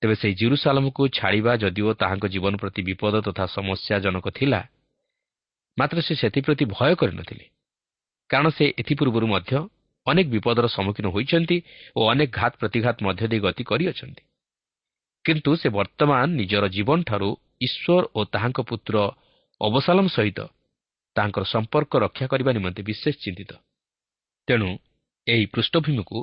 [0.02, 4.62] ତେବେ ସେହି ଜିରୁସାଲମକୁ ଛାଡ଼ିବା ଯଦିଓ ତାହାଙ୍କ ଜୀବନ ପ୍ରତି ବିପଦ ତଥା ସମସ୍ୟାଜନକ ଥିଲା
[5.78, 7.46] ମାତ୍ର ସେ ସେଥିପ୍ରତି ଭୟ କରିନଥିଲେ।
[8.30, 9.52] କାରଣ ସେ ଏଥିପୂର୍ବରୁ ମଧ୍ୟ
[10.08, 11.58] ଅନେକ ବିପଦର ସମ୍ମୁଖୀନ ହୋଇଛନ୍ତି
[11.96, 14.24] ଓ ଅନେକ ଘାତ ପ୍ରତିଘାତ ମଧ୍ୟ ଦେଇ ଗତି କରିଅଛନ୍ତି।
[15.26, 17.30] କିନ୍ତୁ ସେ ବର୍ତ୍ତମାନ ନିଜର ଜୀବନଠାରୁ
[17.62, 18.96] ଈଶ୍ୱର ଓ ତାହାଙ୍କ ପୁତ୍ର
[19.62, 20.40] ଅବସାଲମ ସହିତ
[21.16, 23.52] ତାହାଙ୍କର ସମ୍ପର୍କ ରକ୍ଷା କରିବା ନିମନ୍ତେ ବିଶେଷ ଚିନ୍ତିତ।
[24.48, 24.70] ତେଣୁ
[25.28, 26.20] ଏହି ପୃଷ୍ଠଭୂମିକୁ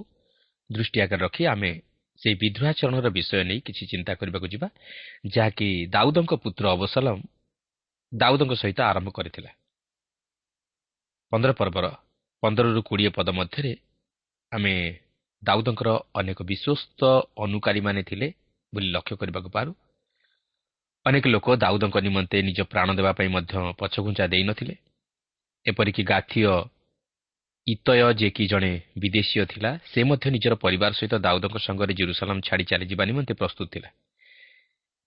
[0.70, 1.70] ଦୃଷ୍ଟି ଆଗରେ ରଖି ଆମେ
[2.20, 4.68] ସେହି ବିଦ୍ରୋହାଚରଣର ବିଷୟ ନେଇ କିଛି ଚିନ୍ତା କରିବାକୁ ଯିବା
[5.26, 7.16] ଯାହାକି ଦାଉଦଙ୍କ ପୁତ୍ର ଅବସାଲମ
[8.12, 9.50] ଦାଉଦଙ୍କ ସହିତ ଆରମ୍ଭ କରିଥିଲା।
[11.32, 11.86] ପନ୍ଦର ପର୍ବର
[12.42, 13.72] ପନ୍ଦରରୁ କୋଡ଼ିଏ ପଦ ମଧ୍ୟରେ
[14.52, 14.74] ଆମେ
[15.42, 17.00] ଦାଉଦଙ୍କର ଅନେକ ବିଶ୍ୱସ୍ତ
[17.36, 18.28] ଅନୁକାରୀମାନେ ଥିଲେ
[18.72, 19.72] ବୋଲି ଲକ୍ଷ୍ୟ କରିବାକୁ ପାରୁ।
[21.06, 24.74] ଅନେକ ଲୋକ ଦାଉଦଙ୍କ ନିମନ୍ତେ ନିଜ ପ୍ରାଣ ଦେବା ପାଇଁ ମଧ୍ୟ ପଛଘୁଞ୍ଚା ଦେଇନଥିଲେ
[25.66, 26.44] ଏପରିକି ଗାଥିୟ
[27.72, 28.72] ଇତୟ ଯିଏକି ଜଣେ
[29.02, 33.90] ବିଦେଶୀୟ ଥିଲା ସେ ମଧ୍ୟ ନିଜର ପରିବାର ସହିତ ଦାଉଦଙ୍କ ସଙ୍ଗରେ ଜିରୁସାଲାମ ଛାଡ଼ି ଚାଲିଯିବା ନିମନ୍ତେ ପ୍ରସ୍ତୁତ ଥିଲା।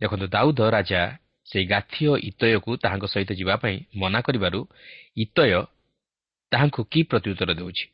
[0.01, 1.01] ଦେଖନ୍ତୁ ଦାଉଦ ରାଜା
[1.48, 4.60] ସେହି ଗାଥିୟ ଇତୟକୁ ତାହାଙ୍କ ସହିତ ଯିବା ପାଇଁ ମନା କରିବାରୁ
[5.17, 5.51] ଇତୟ
[6.51, 7.86] ତାହାଙ୍କୁ କି ପ୍ରତ୍ୟୁତ୍ତର ଦେଉଛି?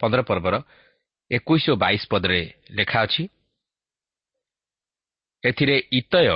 [0.00, 0.54] ପନ୍ଦର ପର୍ବର
[1.30, 2.40] ଏକୋଇଶ ଓ ବାଇଶ ପଦରେ
[2.70, 3.22] ଲେଖା ଅଛି
[5.42, 6.26] ଏଥିରେ ଇତୟ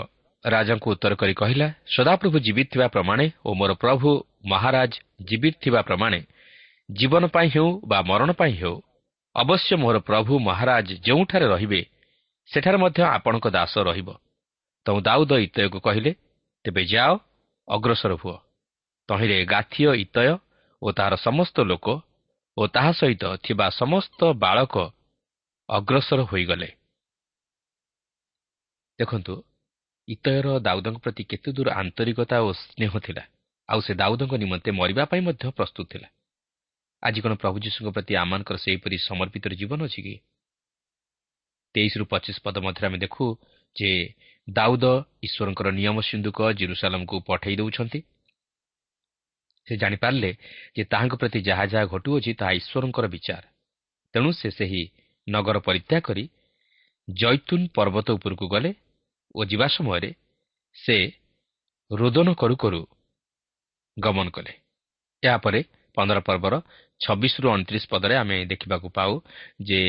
[0.45, 1.67] ରାଜାଙ୍କୁ ଉତ୍ତର କରି କହିଲା
[1.97, 4.09] ସଦାପ୍ରଭୁ ଜୀବିତ ଥିବା ପ୍ରମାଣେ ଓ ମୋର ପ୍ରଭୁ
[4.45, 4.93] ମହାରାଜ
[5.23, 6.21] ଜୀବିତ ଥିବା ପ୍ରମାଣେ
[6.89, 8.77] ଜୀବନ ପାଇଁ ହେଉ ବା ମରଣ ପାଇଁ ହେଉ
[9.37, 11.81] ଅବଶ୍ୟ ମୋର ପ୍ରଭୁ ମହାରାଜ ଯେଉଁଠାରେ ରହିବେ
[12.49, 14.09] ସେଠାରେ ମଧ୍ୟ ଆପଣଙ୍କ ଦାସ ରହିବ।
[14.87, 16.11] ତୁ ଦାଉଦ ଇତୟକୁ କହିଲେ
[16.65, 17.13] ତେବେ ଯାଅ
[17.69, 18.37] ଅଗ୍ରସର ହୁଅ।
[19.09, 20.33] ତହିଁରେ ଗାଥିୟ ଇତୟ
[20.83, 21.87] ଓ ତାହାର ସମସ୍ତ ଲୋକ
[22.57, 24.75] ଓ ତାହା ସହିତ ଥିବା ସମସ୍ତ ବାଳକ
[25.69, 26.69] ଅଗ୍ରସର ହୋଇଗଲେ।
[28.99, 29.35] ଦେଖନ୍ତୁ
[30.09, 33.23] ଇତୟର ଦାଉଦଙ୍କ ପ୍ରତି କେତେ ଦୂର ଆନ୍ତରିକତା ଓ ସ୍ନେହ ଥିଲା
[33.69, 36.09] ଆଉ ସେ ଦାଉଦଙ୍କ ନିମନ୍ତେ ମରିବା ପାଇଁ ମଧ୍ୟ ପ୍ରସ୍ତୁତ ଥିଲା।
[37.03, 40.15] ଆଜି କ'ଣ ପ୍ରଭୁ ଯୀଶୁଙ୍କ ପ୍ରତି ଆମମାନଙ୍କର ସେହିପରି ସମର୍ପିତ ଜୀବନ ଅଛି କି?
[41.75, 43.25] ତେଇଶରୁ ପଚିଶ ପଦ ମଧ୍ୟରେ ଆମେ ଦେଖୁ
[43.77, 43.91] ଯେ
[44.49, 44.85] ଦାଉଦ
[45.27, 48.01] ଈଶ୍ୱରଙ୍କର ନିୟମ ସିନ୍ଧୁକ ଜିରୁସାଲମକୁ ପଠାଇ ଦେଉଛନ୍ତି।
[49.67, 50.31] ସେ ଜାଣିପାରିଲେ
[50.77, 53.45] ଯେ ତାହାଙ୍କ ପ୍ରତି ଯାହା ଯାହା ଘଟୁଅଛି ତାହା ଈଶ୍ୱରଙ୍କର ବିଚାର।
[54.15, 54.83] ତେଣୁ ସେ ସେହି
[55.27, 56.25] ନଗର ପରିତ୍ୟାଗ କରି
[57.09, 58.71] ଜୈତୁନ ପର୍ବତ ଉପରକୁ ଗଲେ
[59.39, 60.11] ଓ ଯିବା ସମୟରେ
[60.77, 60.97] ସେ
[61.91, 62.81] ରୋଦନ କରୁ କରୁ
[63.97, 64.53] ଗମନ କଲେ।
[65.23, 65.61] ଏହାପରେ
[65.97, 66.55] ପନ୍ଦର ପର୍ବର
[67.01, 69.13] ଛବିଶରୁ ଅଣତିରିଶ ପଦରେ ଆମେ ଦେଖିବାକୁ ପାଉ
[69.69, 69.81] ଯେ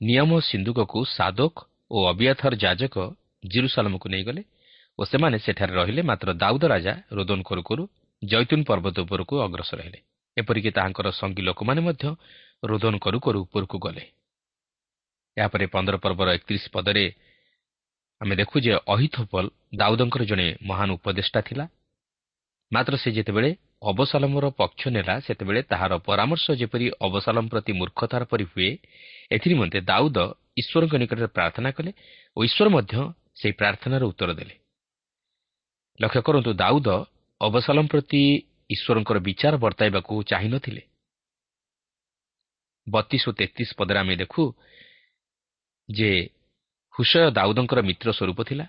[0.00, 1.56] ନିୟମ ସିନ୍ଧୁକକୁ ସାଦୋକ
[1.90, 2.96] ଓ ଅବିଆଥର ଯାଜକ
[3.44, 4.42] ଜିରୁସାଲମକୁ ନେଇଗଲେ
[4.98, 7.84] ଓ ସେମାନେ ସେଠାରେ ରହିଲେ ମାତ୍ର ଦାଉଦ ରାଜା ରୋଦନ କରୁ କରୁ
[8.22, 10.00] ଜୈତୁନ ପର୍ବତ ଉପରକୁ ଅଗ୍ରସର ହେଲେ।
[10.36, 12.04] ଏପରିକି ତାହାଙ୍କର ସଙ୍ଗୀ ଲୋକମାନେ ମଧ୍ୟ
[12.62, 14.04] ରୋଦନ କରୁ କରୁ ଉପରକୁ ଗଲେ।
[15.36, 17.04] ଏହାପରେ ପନ୍ଦର ପର୍ବର ଏକତିରିଶ ପଦରେ
[18.24, 19.46] ଆମେ ଦେଖୁ ଯେ ଅହିଥୋପଲ
[19.80, 21.64] ଦାଉଦଙ୍କର ଜଣେ ମହାନ ଉପଦେଷ୍ଟା ଥିଲା।
[22.72, 23.50] ମାତ୍ର ସେ ଯେତେବେଳେ
[23.90, 28.70] ଅବସାଲମର ପକ୍ଷ ନେଲା ସେତେବେଳେ ତାହାର ପରାମର୍ଶ ଯେପରି ଅବସାଲମ ପ୍ରତି ମୂର୍ଖତାର ପରି ହୁଏ
[29.34, 30.18] ଏଥିନିମନ୍ତେ ଦାଉଦ
[30.60, 31.90] ଈଶ୍ୱରଙ୍କ ନିକଟରେ ପ୍ରାର୍ଥନା କଲେ
[32.36, 32.94] ଓ ଈଶ୍ୱର ମଧ୍ୟ
[33.40, 34.54] ସେହି ପ୍ରାର୍ଥନାର ଉତ୍ତର ଦେଲେ।
[36.00, 36.88] ଲକ୍ଷ୍ୟ କରନ୍ତୁ ଦାଉଦ
[37.40, 38.22] ଅବସାଲମ ପ୍ରତି
[38.74, 40.82] ଈଶ୍ୱରଙ୍କର ବିଚାର ବର୍ତ୍ତାଇବାକୁ ଚାହିଁନଥିଲେ
[42.86, 44.42] ବତିଶ ଓ ତେତିଶ ପଦରେ ଆମେ ଦେଖୁ
[45.88, 46.10] ଯେ
[46.94, 48.66] ହୁସୟ ଦାଉଦଙ୍କର ମିତ୍ର ସ୍ୱରୂପ ଥିଲା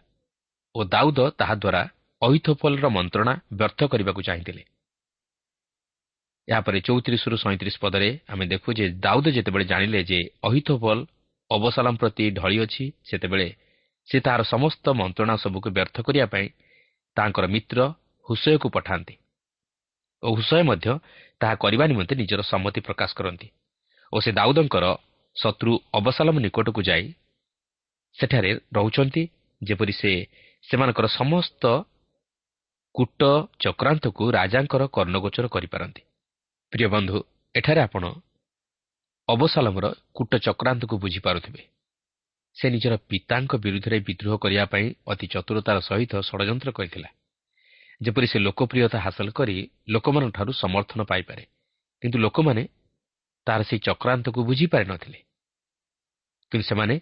[0.75, 1.81] ଓ ଦାଉଦ ତାହାଦ୍ୱାରା
[2.21, 4.63] ଅହିଥୋପଲର ମନ୍ତ୍ରଣା ବ୍ୟର୍ଥ କରିବାକୁ ଚାହିଁଥିଲେ।
[6.47, 10.97] ଏହାପରେ ଚଉତିରିଶରୁ ସଇଁତିରିଶ ପଦରେ ଆମେ ଦେଖୁ ଯେ ଦାଉଦ ଯେତେବେଳେ ଜାଣିଲେ ଯେ ଅହିଥୋପଲ
[11.51, 13.47] ଅବସାଲାମ ପ୍ରତି ଢଳି ଅଛି ସେତେବେଳେ
[14.07, 16.47] ସେ ତାହାର ସମସ୍ତ ମନ୍ତ୍ରଣା ସବୁକୁ ବ୍ୟର୍ଥ କରିବା ପାଇଁ
[17.17, 17.79] ତାଙ୍କର ମିତ୍ର
[18.27, 19.15] ହୁସୟକୁ ପଠାନ୍ତି
[20.23, 20.87] ଓ ହୁସୟ ମଧ୍ୟ
[21.41, 23.47] ତାହା କରିବା ନିମନ୍ତେ ନିଜର ସମ୍ମତି ପ୍ରକାଶ କରନ୍ତି
[24.13, 24.85] ଓ ସେ ଦାଉଦଙ୍କର
[25.35, 27.05] ଶତ୍ରୁ ଅବସାଲମ ନିକଟକୁ ଯାଇ
[28.17, 29.23] ସେଠାରେ ରହୁଛନ୍ତି
[29.61, 30.11] ଯେପରି ସେ
[30.63, 31.63] ସେମାନଙ୍କର ସମସ୍ତ
[32.95, 33.21] କୂଟ
[33.59, 36.01] ଚକ୍ରାନ୍ତକୁ ରାଜାଙ୍କର କର୍ଣ୍ଣଗୋଚର କରିପାରନ୍ତି।
[36.73, 37.17] ପ୍ରିୟ ବନ୍ଧୁ
[37.55, 38.03] ଏଠାରେ ଆପଣ
[39.27, 41.61] ଅବସାଲମର କୂଟ ଚକ୍ରାନ୍ତକୁ ବୁଝିପାରୁଥିବେ।
[42.55, 47.09] ସେ ନିଜର ପିତାଙ୍କ ବିରୁଦ୍ଧରେ ବିଦ୍ରୋହ କରିବା ପାଇଁ ଅତି ଚତୁରତାର ସହିତ ଷଡ଼ଯନ୍ତ୍ର କରିଥିଲା।
[48.01, 49.55] ଯେପରି ସେ ଲୋକପ୍ରିୟତା ହାସଲ କରି
[49.87, 51.43] ଲୋକମାନଙ୍କଠାରୁ ସମର୍ଥନ ପାଇପାରେ
[52.03, 52.63] କିନ୍ତୁ ଲୋକମାନେ
[53.47, 55.19] ତାହାର ସେହି ଚକ୍ରାନ୍ତକୁ ବୁଝିପାରିନଥିଲେ
[56.51, 56.95] କିନ୍ତୁ ସେମାନେ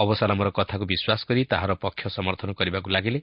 [0.00, 3.20] ଅବସାଲମର କଥାକୁ ବିଶ୍ୱାସ କରି ତାହାର ପକ୍ଷ ସମର୍ଥନ କରିବାକୁ ଲାଗିଲେ।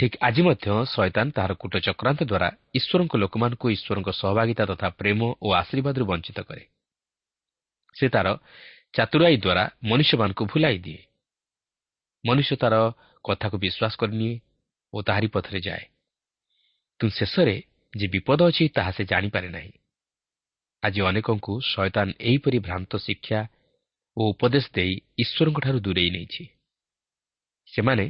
[0.00, 5.48] ଠିକ୍ ଆଜି ମଧ୍ୟ ଶୟତାନ ତାହାର କୂଟ ଚକ୍ରାନ୍ତ ଦ୍ୱାରା ଈଶ୍ୱରଙ୍କ ଲୋକମାନଙ୍କୁ ଈଶ୍ୱରଙ୍କ ସହଭାଗିତା ତଥା ପ୍ରେମ ଓ
[5.52, 6.64] ଆଶୀର୍ବାଦରୁ ବଞ୍ଚିତ କରେ।
[7.96, 8.26] ସେ ତାର
[8.94, 11.02] ଚାତୁରାଇ ଦ୍ୱାରା ମନୁଷ୍ୟମାନଙ୍କୁ ଭୁଲାଇ ଦିଏ।
[12.24, 12.74] ମନୁଷ୍ୟ ତାର
[13.24, 14.34] କଥାକୁ ବିଶ୍ୱାସ କରିନିଏ
[14.92, 15.84] ଓ ତାହାରି ପଥରେ ଯାଏ।
[17.00, 17.56] କିନ୍ତୁ ଶେଷରେ
[17.94, 19.72] ଯେ ବିପଦ ଅଛି ତାହା ସେ ଜାଣିପାରେ ନାହିଁ।
[20.82, 23.40] ଆଜି ଅନେକଙ୍କୁ ଶୟତାନ ଏହିପରି ଭ୍ରାନ୍ତ ଶିକ୍ଷା
[24.18, 26.44] ଓ ଉପଦେଶ ଦେଇ ଈଶ୍ୱରଙ୍କଠାରୁ ଦୂରେଇ ନେଇଛି।
[27.68, 28.04] ସେମାନେ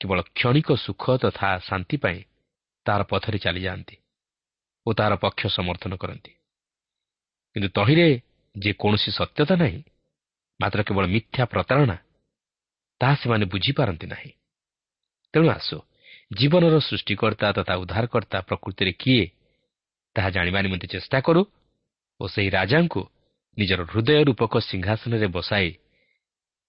[0.00, 2.18] କେବଳ କ୍ଷଣିକ ସୁଖ ତଥା ଶାନ୍ତି ପାଇଁ
[2.86, 3.96] ତାହାର ପଥରେ ଚାଲିଯାଆନ୍ତି
[4.86, 6.32] ଓ ତାହାର ପକ୍ଷ ସମର୍ଥନ କରନ୍ତି।
[7.56, 8.08] କିନ୍ତୁ ତହିଁରେ
[8.54, 9.80] ଯେ କୌଣସି ସତ୍ୟତା ନାହିଁ
[10.60, 11.96] ମାତ୍ର କେବଳ ମିଥ୍ୟା ପ୍ରତାରଣା
[13.00, 14.30] ତାହା ସେମାନେ ବୁଝିପାରନ୍ତି ନାହିଁ।
[15.34, 15.76] ତେଣୁ ଆସୁ
[16.32, 19.24] ଜୀବନର ସୃଷ୍ଟିକର୍ତ୍ତା ତଥା ଉଦ୍ଧାରକର୍ତ୍ତା ପ୍ରକୃତିରେ କିଏ
[20.16, 21.42] ତାହା ଜାଣିବା ନିମନ୍ତେ ଚେଷ୍ଟା କରୁ
[22.20, 23.00] ଓ ସେହି ରାଜାଙ୍କୁ
[23.58, 25.70] ନିଜର ହୃଦୟ ରୂପକ ସିଂହାସନରେ ବସାଇ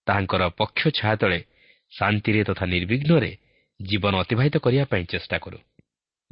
[0.08, 1.40] ତାହାଙ୍କର ପକ୍ଷ ଛାୟା ତଳେ
[1.92, 3.32] ଶାନ୍ତିରେ ତଥା ନିର୍ବିଘ୍ନରେ
[3.80, 5.60] ଜୀବନ ଅତିବାହିତ କରିବା ପାଇଁ ଚେଷ୍ଟା କରୁ।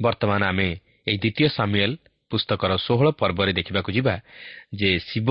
[0.00, 0.68] ବର୍ତ୍ତମାନ ଆମେ
[1.08, 1.92] ଏହି ଦ୍ୱିତୀୟ ସାମୁଏଲ
[2.30, 4.14] ପୁସ୍ତକର ଷୋହଳ ପର୍ବରେ ଦେଖିବାକୁ ଯିବା
[4.74, 5.28] ଯେ ଶିବ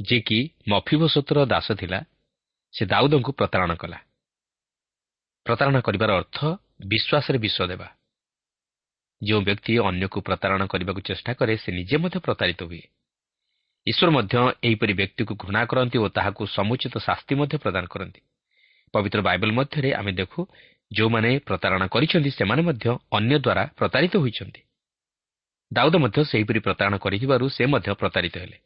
[0.00, 1.98] ଯିଏକି ମଫିବସୋତର ଦାସ ଥିଲା
[2.74, 3.98] ସେ ଦାଉଦଙ୍କୁ ପ୍ରତାରଣା କଲା।
[5.46, 6.38] ପ୍ରତାରଣା କରିବାର ଅର୍ଥ
[6.86, 7.88] ବିଶ୍ୱାସରେ ବିଶ୍ୱ ଦେବା।
[9.22, 12.82] ଯେଉଁ ବ୍ୟକ୍ତି ଅନ୍ୟକୁ ପ୍ରତାରଣା କରିବାକୁ ଚେଷ୍ଟା କରେ ସେ ନିଜେ ମଧ୍ୟ ପ୍ରତାରିତ ହୁଏ।
[13.86, 18.20] ଈଶ୍ୱର ମଧ୍ୟ ଏହିପରି ବ୍ୟକ୍ତିକୁ ଘୃଣା କରନ୍ତି ଓ ତାହାକୁ ସମୁଚିତ ଶାସ୍ତି ମଧ୍ୟ ପ୍ରଦାନ କରନ୍ତି।
[18.94, 20.40] ପବିତ୍ର ବାଇବଲ ମଧ୍ୟରେ ଆମେ ଦେଖୁ
[20.92, 24.60] ଯେଉଁମାନେ ପ୍ରତାରଣା କରିଛନ୍ତି ସେମାନେ ମଧ୍ୟ ଅନ୍ୟ ଦ୍ୱାରା ପ୍ରତାରିତ ହୋଇଛନ୍ତି।
[25.72, 28.58] ଦାଉଦ ମଧ୍ୟ ସେହିପରି ପ୍ରତାରଣା କରିଥିବାରୁ ସେ ମଧ୍ୟ ପ୍ରତାରିତ ହେଲେ।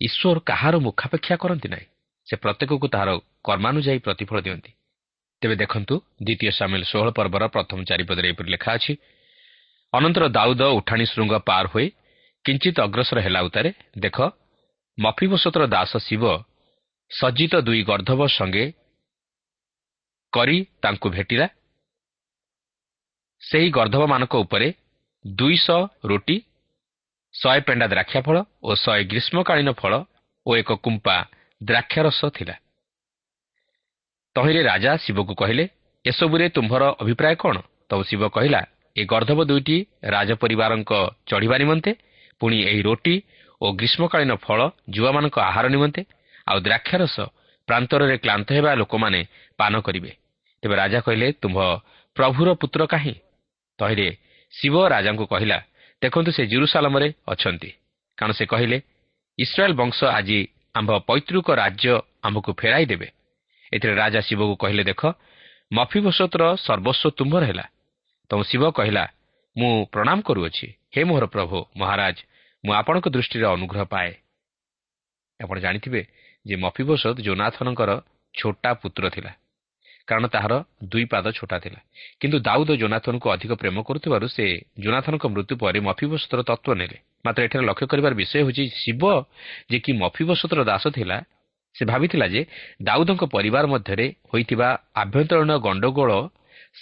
[0.00, 1.86] ଈଶ୍ୱର କାହାର ମୁଖାପେକ୍ଷା କରନ୍ତି ନାହିଁ।
[2.26, 3.10] ସେ ପ୍ରତ୍ୟେକକୁ ତାହାର
[3.44, 4.70] କର୍ମାନୁଯାୟୀ ପ୍ରତିଫଳ ଦିଅନ୍ତି।
[5.42, 8.92] ତେବେ ଦେଖନ୍ତୁ ଦ୍ୱିତୀୟ ସାମିଲ ଷୋହଳ ପର୍ବର ପ୍ରଥମ ଚାରିପଦରେ ଏପରି ଲେଖା ଅଛି
[9.92, 11.86] ଅନନ୍ତର ଦାଉଦ ଉଠାଣି ଶୃଙ୍ଗ ପାର ହୋଇ
[12.48, 14.16] କିଞ୍ଚିତ ଅଗ୍ରସର ହେଲା ଉତ୍ତାରେ ଦେଖ
[14.98, 16.24] ମଫିବସତର ଦାସ ଶିବ
[17.10, 18.64] ସଜ୍ଜିତ ଦୁଇ ଗର୍ଦ୍ଧବ ସଙ୍ଗେ
[20.32, 21.46] କରି ତାଙ୍କୁ ଭେଟିଲା।
[23.42, 24.68] ସେହି ଗର୍ଦ୍ଧବମାନଙ୍କ ଉପରେ
[25.24, 25.80] ଦୁଇଶହ
[26.10, 26.36] ରୁଟି
[27.34, 29.92] ଶହେ ପେଣ୍ଡା ଦ୍ରାକ୍ଷା ଫଳ ଓ ଶହେ ଗ୍ରୀଷ୍ମକାଳୀନ ଫଳ
[30.46, 31.16] ଓ ଏକ କୁମ୍ପା
[31.60, 32.56] ଦ୍ରାକ୍ଷାରସ ଥିଲା।
[34.36, 35.64] ତହିଁରେ ରାଜା ଶିବକୁ କହିଲେ
[36.04, 37.56] ଏସବୁରେ ତୁମ୍ଭର ଅଭିପ୍ରାୟ କ'ଣ?
[37.88, 38.60] ତବ ଶିବ କହିଲା
[38.96, 39.76] ଏ ଗର୍ଦ୍ଧବ ଦୁଇଟି
[40.14, 40.92] ରାଜପରିବାରଙ୍କ
[41.28, 41.92] ଚଢ଼ିବା ନିମନ୍ତେ
[42.40, 43.14] ପୁଣି ଏହି ରୋଟି
[43.60, 46.02] ଓ ଗ୍ରୀଷ୍ମକାଳୀନ ଫଳ ଯୁବାମାନଙ୍କ ଆହାର ନିମନ୍ତେ
[46.48, 47.16] ଆଉ ଦ୍ରାକ୍ଷାରସ
[47.68, 49.20] ପ୍ରାନ୍ତରରେ କ୍ଲାନ୍ତ ହେବା ଲୋକମାନେ
[49.56, 50.10] ପାନ କରିବେ।
[50.62, 51.58] ତେବେ ରାଜା କହିଲେ ତୁମ୍ଭ
[52.16, 53.14] ପ୍ରଭୁର ପୁତ୍ର କାହିଁ?
[53.78, 54.08] ତହିଁରେ
[54.52, 55.58] ଶିବ ରାଜାଙ୍କୁ କହିଲା
[56.02, 57.70] ଦେଖନ୍ତୁ ସେ ଜୁରୁସାଲମରେ ଅଛନ୍ତି।
[58.18, 58.78] କାରଣ ସେ କହିଲେ
[59.38, 60.38] ଇସ୍ରାଏଲ ବଂଶ ଆଜି
[60.74, 61.92] ଆମ୍ଭ ପୈତୃକ ରାଜ୍ୟ
[62.26, 63.08] ଆମ୍ଭକୁ ଫେରାଇ ଦେବେ।
[63.72, 65.02] ଏଥିରେ ରାଜା ଶିବକୁ କହିଲେ ଦେଖ
[65.72, 67.66] ମଫିବସତର ସର୍ବସ୍ୱ ତୁମ୍ଭର ହେଲା।
[68.30, 69.04] ତ ଶିବ କହିଲା
[69.56, 72.16] ମୁଁ ପ୍ରଣାମ କରୁଅଛି। ହେ ମୋହର ପ୍ରଭୁ ମହାରାଜ
[72.64, 74.10] ମୁଁ ଆପଣଙ୍କ ଦୃଷ୍ଟିରେ ଅନୁଗ୍ରହ ପାଏ।
[75.40, 76.00] ଆପଣ ଜାଣିଥିବେ
[76.46, 77.90] ଯେ ମଫିବସତ ଜୋନାଥନଙ୍କର
[78.34, 79.32] ଛୋଟା ପୁତ୍ର ଥିଲା
[80.08, 80.54] କାରଣ ତାହାର
[80.90, 81.80] ଦୁଇ ପାଦ ଛୋଟା ଥିଲା।
[82.20, 84.44] କିନ୍ତୁ ଦାଉଦ ଜୋନାଥନକୁ ଅଧିକ ପ୍ରେମ କରୁଥିବାରୁ ସେ
[84.80, 89.02] ଜୋନାଥନଙ୍କ ମୃତ୍ୟୁ ପରେ ମଫିବସତର ତତ୍ତ୍ୱ ନେଲେ। ମାତ୍ର ଏଠାରେ ଲକ୍ଷ୍ୟ କରିବାର ବିଷୟ ହେଉଛି ଶିବ
[89.70, 91.16] ଯେ କି ମଫିବସତର ଦାସ ଥିଲା
[91.74, 92.40] ସେ ଭାବିଥିଲା ଯେ
[92.82, 94.68] ଦାଉଦଙ୍କ ପରିବାର ମଧ୍ୟରେ ହୋଇଥିବା
[95.02, 96.10] ଆଭ୍ୟନ୍ତରୀଣ ଗଣ୍ଡଗୋଳ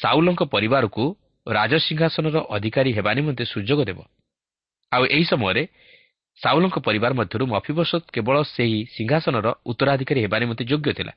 [0.00, 1.05] ସାଉଲଙ୍କ ପରିବାରକୁ
[1.46, 3.98] ରାଜସିଂହାସନର ଅଧିକାରୀ ହେବା ନିମନ୍ତେ ସୁଯୋଗ ଦେବ।
[4.92, 5.62] ଆଉ ଏହି ସମୟରେ
[6.40, 11.12] ସାଉଲଙ୍କ ପରିବାର ମଧ୍ୟରୁ ମଫିବସତ କେବଳ ସେହି ସିଂହାସନର ଉତ୍ତରାଧିକାରୀ ହେବା ନିମନ୍ତେ ଯୋଗ୍ୟ ଥିଲା।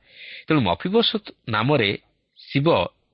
[0.46, 1.90] ତେଣୁ ମଫିବସତ ନାମରେ
[2.38, 2.66] ଶିବ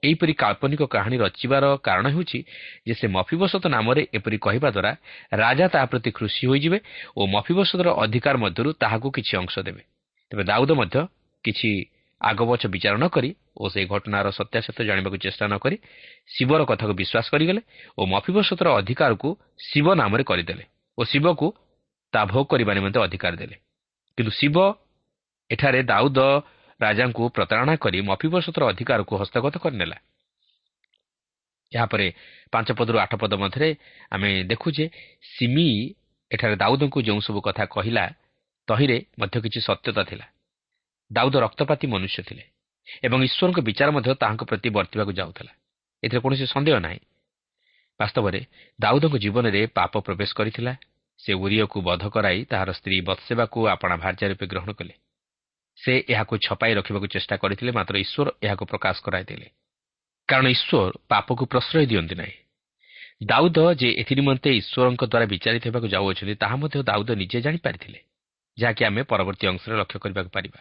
[0.05, 2.38] ଏହିପରି କାଳ୍ପନିକ କାହାଣୀ ରଚିବାର କାରଣ ହେଉଛି
[2.87, 4.92] ଯେ ସେ ମଫିବସତ ନାମରେ ଏପରି କହିବା ଦ୍ୱାରା
[5.33, 6.79] ରାଜା ତାହା ପ୍ରତି ଖୁସି ହୋଇଯିବେ
[7.16, 9.83] ଓ ମଫିବସତର ଅଧିକାର ମଧ୍ୟରୁ ତାହାକୁ କିଛି ଅଂଶ ଦେବେ।
[10.31, 10.96] ତେବେ ଦାଉଦ ମଧ୍ୟ
[11.44, 11.70] କିଛି
[12.20, 15.76] ଆଗପଛ ବିଚାର ନ କରି ଓ ସେହି ଘଟଣାର ସତ୍ୟାସତ୍ୟ ଜାଣିବାକୁ ଚେଷ୍ଟା ନ କରି
[16.26, 17.61] ଶିବର କଥାକୁ ବିଶ୍ୱାସ କରିଗଲେ
[17.98, 19.29] ଓ ମଫିବସତର ଅଧିକାରକୁ
[19.68, 20.64] ଶିବ ନାମରେ କରିଦେଲେ
[20.98, 21.46] ଓ ଶିବକୁ
[22.12, 23.57] ତାହା ଭୋଗ କରିବା ନିମନ୍ତେ ଅଧିକାର ଦେଲେ।
[24.18, 24.57] କିନ୍ତୁ ଶିବ
[25.50, 26.18] ଏଠାରେ ଦାଉଦ
[26.81, 29.96] ରାଜାଙ୍କୁ ପ୍ରତାରଣା କରି ମଫିବସତର ଅଧିକାରକୁ ହସ୍ତଗତ କରିନେଲା।
[31.72, 32.07] ଏହାପରେ
[32.52, 33.68] ପାଞ୍ଚ ପଦରୁ ଆଠ ପଦ ମଧ୍ୟରେ
[34.11, 34.85] ଆମେ ଦେଖୁ ଯେ
[35.33, 35.68] ସିମି
[36.31, 38.05] ଏଠାରେ ଦାଉଦଙ୍କୁ ଯେଉଁ ସବୁ କଥା କହିଲା
[38.68, 40.26] ତହିଁରେ ମଧ୍ୟ କିଛି ସତ୍ୟତା ଥିଲା।
[41.12, 42.45] ଦାଉଦ ରକ୍ତପାତୀ ମନୁଷ୍ୟ ଥିଲେ
[43.03, 45.53] ଏବଂ ଈଶ୍ୱରଙ୍କ ବିଚାର ମଧ୍ୟ ତାହାଙ୍କ ପ୍ରତି ବର୍ତ୍ତିବାକୁ ଯାଉଥିଲା।
[46.03, 47.01] ଏଥିରେ କୌଣସି ସନ୍ଦେହ ନାହିଁ।
[48.01, 48.40] ବାସ୍ତବରେ
[48.79, 50.73] ଦାଉଦଙ୍କ ଜୀବନରେ ପାପ ପ୍ରବେଶ କରିଥିଲା।
[51.21, 54.95] ସେ ଉରିୟକୁ ବଧ କରାଇ ତାହାର ସ୍ତ୍ରୀ ବତ୍ସେବାକୁ ଆପଣା ଭାର୍ଯ୍ୟା ରୂପେ ଗ୍ରହଣ କଲେ।
[55.79, 59.49] ସେ ଏହାକୁ ଛପାଇ ରଖିବାକୁ ଚେଷ୍ଟା କରିଥିଲେ ମାତ୍ର ଈଶ୍ୱର ଏହାକୁ ପ୍ରକାଶ କରାଇଦେଲେ।
[60.29, 62.37] କାରଣ ଈଶ୍ୱର ପାପକୁ ପ୍ରଶ୍ରୟ ଦିଅନ୍ତି ନାହିଁ।
[63.23, 68.01] ଦାଉଦ ଯେ ଏଥିନିମନ୍ତେ ଈଶ୍ୱରଙ୍କ ଦ୍ୱାରା ବିଚାରିତ ହେବାକୁ ଯାଉଅଛନ୍ତି ତାହା ମଧ୍ୟ ଦାଉଦ ନିଜେ ଜାଣିପାରିଥିଲେ
[68.59, 70.61] ଯାହାକି ଆମେ ପରବର୍ତ୍ତୀ ଅଂଶରେ ଲକ୍ଷ୍ୟ କରିବାକୁ ପାରିବା।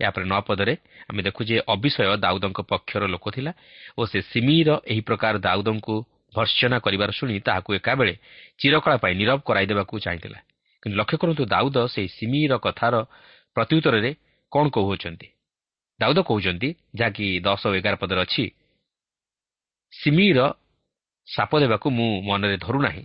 [0.00, 0.74] ଏହାପରେ ନଅ ପଦରେ
[1.10, 3.52] ଆମେ ଦେଖୁ ଯେ ଅବିଷୟ ଦାଉଦଙ୍କ ପକ୍ଷର ଲୋକ ଥିଲା
[3.98, 5.94] ଓ ସେ ସିମିର ଏହି ପ୍ରକାର ଦାଉଦଙ୍କୁ
[6.32, 8.14] ଭର୍ସନା କରିବାର ଶୁଣି ତାହାକୁ ଏକାବେଳେ
[8.58, 10.38] ଚିରକଳା ପାଇଁ ନିରବ କରାଇଦେବାକୁ ଚାହିଁଥିଲା।
[10.82, 12.94] କିନ୍ତୁ ଲକ୍ଷ୍ୟ କରନ୍ତୁ ଦାଉଦ ସେହି ସିମିର କଥାର
[13.56, 14.10] ପ୍ରତ୍ୟୁତ୍ତରରେ
[14.52, 15.28] କ'ଣ କହୁଅଛନ୍ତି?
[16.00, 18.44] ଦାଉଦ କହୁଛନ୍ତି ଯାହାକି ଦଶ ଓ ଏଗାର ପଦରେ ଅଛି
[19.92, 20.38] ସିମିର
[21.28, 23.04] ସାପ ଦେବାକୁ ମୁଁ ମନରେ ଧରୁନାହିଁ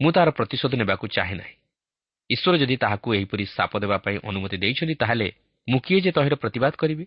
[0.00, 1.54] ମୁଁ ତାହାର ପ୍ରତିଶୋଧ ନେବାକୁ ଚାହେଁ ନାହିଁ।
[2.30, 5.28] ଈଶ୍ୱର ଯଦି ତାହାକୁ ଏହିପରି ସାପ ଦେବା ପାଇଁ ଅନୁମତି ଦେଇଛନ୍ତି ତାହେଲେ
[5.68, 7.04] ମୁଁ କିଏ ଯେ ତହିଁର ପ୍ରତିବାଦ କରିବି?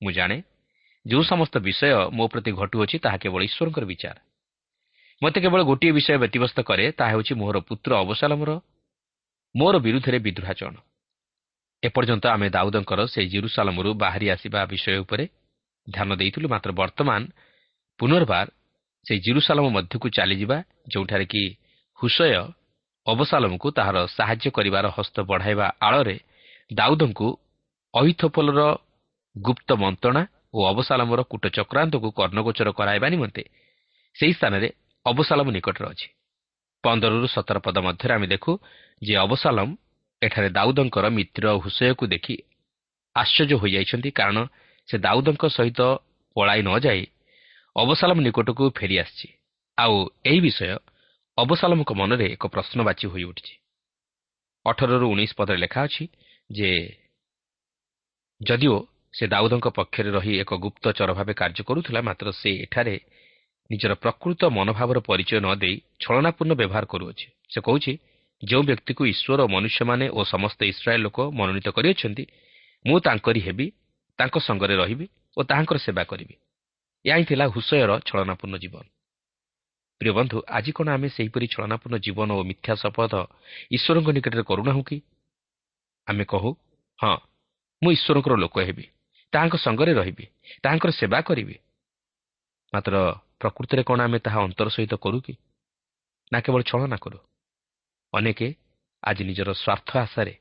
[0.00, 0.38] ମୁଁ ଜାଣେ।
[1.06, 4.16] ଯେଉଁ ସମସ୍ତ ବିଷୟ ମୋ ପ୍ରତି ଘଟୁଅଛି ତାହା କେବଳ ଈଶ୍ୱରଙ୍କର ବିଚାର।
[5.22, 8.50] ମୋତେ କେବଳ ଗୋଟିଏ ବିଷୟ ବ୍ୟତିବ୍ୟସ୍ତ କରେ ତାହା ହେଉଛି ମୋର ପୁତ୍ର ଅବସାଲମର
[9.54, 10.76] ମୋର ବିରୁଦ୍ଧରେ ବିଦ୍ରୋହାଚରଣ।
[11.82, 15.24] ଏପର୍ଯ୍ୟନ୍ତ ଆମେ ଦାଉଦଙ୍କର ସେହି ଜିରୁସାଲମରୁ ବାହାରି ଆସିବା ବିଷୟ ଉପରେ
[15.86, 17.20] ଧ୍ୟାନ ଦେଇଥିଲୁ ମାତ୍ର ବର୍ତ୍ତମାନ
[18.00, 18.46] ପୁନର୍ବାର
[19.06, 20.58] ସେହି ଜିରୁସାଲମ ମଧ୍ୟକୁ ଚାଲିଯିବା
[20.92, 21.42] ଯେଉଁଠାରେ କି
[21.98, 22.20] ହୁସୟ
[23.06, 26.16] ଅବସାଲମକୁ ତାହାର ସାହାଯ୍ୟ କରିବାର ହସ୍ତ ବଢ଼ାଇବା ଆଳରେ
[26.70, 27.28] ଦାଉଦଙ୍କୁ
[27.94, 28.60] ଅହିଥୋପଲର
[29.36, 30.22] ଗୁପ୍ତ ମନ୍ତ୍ରଣା
[30.54, 33.42] ଓ ଅବସାଲମର କୂଟ ଚକ୍ରାନ୍ତକୁ କର୍ଣ୍ଣଗୋଚର କରାଇବା ନିମନ୍ତେ
[34.16, 34.68] ସେହି ସ୍ଥାନରେ
[35.06, 36.08] ଅବସାଲମ ନିକଟରେ ଅଛି।
[36.84, 38.52] ପନ୍ଦରରୁ ସତର ପଦ ମଧ୍ୟରେ ଆମେ ଦେଖୁ
[39.02, 39.68] ଯେ ଅବସାଲମ
[40.22, 42.34] ଏଠାରେ ଦାଉଦଙ୍କର ମିତ୍ର ହୁସୟକୁ ଦେଖି
[43.16, 44.38] ଆଶ୍ଚର୍ଯ୍ୟ ହୋଇଯାଇଛନ୍ତି କାରଣ
[44.88, 45.80] ସେ ଦାଉଦଙ୍କ ସହିତ
[46.36, 47.02] ପଳାଇ ନ ଯାଇ
[47.76, 49.28] ଅବସାଲମ ନିକଟକୁ ଫେରିଆସିଛି
[49.78, 50.70] ଆଉ ଏହି ବିଷୟ
[51.38, 53.54] ଅବସାଲମଙ୍କ ମନରେ ଏକ ପ୍ରଶ୍ନବାଚୀ ହୋଇଉଠିଛି।
[54.66, 56.04] ଅଠରରୁ ଉଣେଇଶ ପଦରେ ଲେଖା ଅଛି
[56.50, 56.70] ଯେ
[58.40, 58.76] ଯଦିଓ
[59.12, 62.96] ସେ ଦାଉଦଙ୍କ ପକ୍ଷରେ ରହି ଏକ ଗୁପ୍ତଚର ଭାବେ କାର୍ଯ୍ୟ କରୁଥିଲା ମାତ୍ର ସେ ଏଠାରେ
[63.70, 67.92] ନିଜର ପ୍ରକୃତ ମନୋଭାବର ପରିଚୟ ନ ଦେଇ ଛଳନାପୂର୍ଣ୍ଣ ବ୍ୟବହାର କରୁଅଛି। ସେ କହୁଛି
[68.42, 72.24] ଯେଉଁ ବ୍ୟକ୍ତିକୁ ଈଶ୍ୱର ଓ ମନୁଷ୍ୟମାନେ ଓ ସମସ୍ତ ଇସ୍ରାଏଲ୍ ଲୋକ ମନୋନୀତ କରିଅଛନ୍ତି
[72.84, 73.66] ମୁଁ ତାଙ୍କରି ହେବି
[74.18, 76.34] ତାଙ୍କ ସଙ୍ଗରେ ରହିବି ଓ ତାହାଙ୍କର ସେବା କରିବି।
[77.04, 78.84] ଏହା ହିଁ ଥିଲା ହୁସୟର ଛଳନାପୂର୍ଣ୍ଣ ଜୀବନ।
[80.00, 83.12] ପ୍ରିୟ ବନ୍ଧୁ ଆଜି କ'ଣ ଆମେ ସେହିପରି ଛଳନାପୂର୍ଣ୍ଣ ଜୀବନ ଓ ମିଥ୍ୟା ଶପଥ
[83.76, 84.98] ଈଶ୍ୱରଙ୍କ ନିକଟରେ କରୁନାହୁଁ କି?
[86.06, 86.50] ଆମେ କହୁ
[86.98, 87.16] ହଁ
[87.82, 88.84] ମୁଁ ଈଶ୍ୱରଙ୍କର ଲୋକ ହେବି।
[89.32, 90.24] ତାହାଙ୍କ ସଙ୍ଗରେ ରହିବି।
[90.62, 91.56] ତାହାଙ୍କର ସେବା କରିବି।
[92.74, 92.94] ମାତ୍ର
[93.38, 95.34] ପ୍ରକୃତିରେ କ'ଣ ଆମେ ତାହା ଅନ୍ତର ସହିତ କରୁ କି?
[96.32, 97.18] ନା କେବଳ ଛଳନା କରୁ।
[98.14, 98.48] ଅନେକେ
[99.02, 100.34] ଆଜି ନିଜର ସ୍ୱାର୍ଥ ଆଶାରେ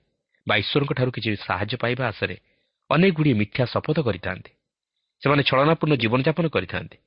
[0.47, 2.35] ବା ଈଶ୍ୱରଙ୍କଠାରୁ କିଛି ସାହାଯ୍ୟ ପାଇବା ଆଶାରେ
[2.89, 4.51] ଅନେକ ଗୁଡ଼ିଏ ମିଥ୍ୟା ଶପଥ କରିଥାନ୍ତି।
[5.21, 6.97] ସେମାନେ ଛଳନାପୂର୍ଣ୍ଣ ଜୀବନଯାପନ କରିଥାନ୍ତି।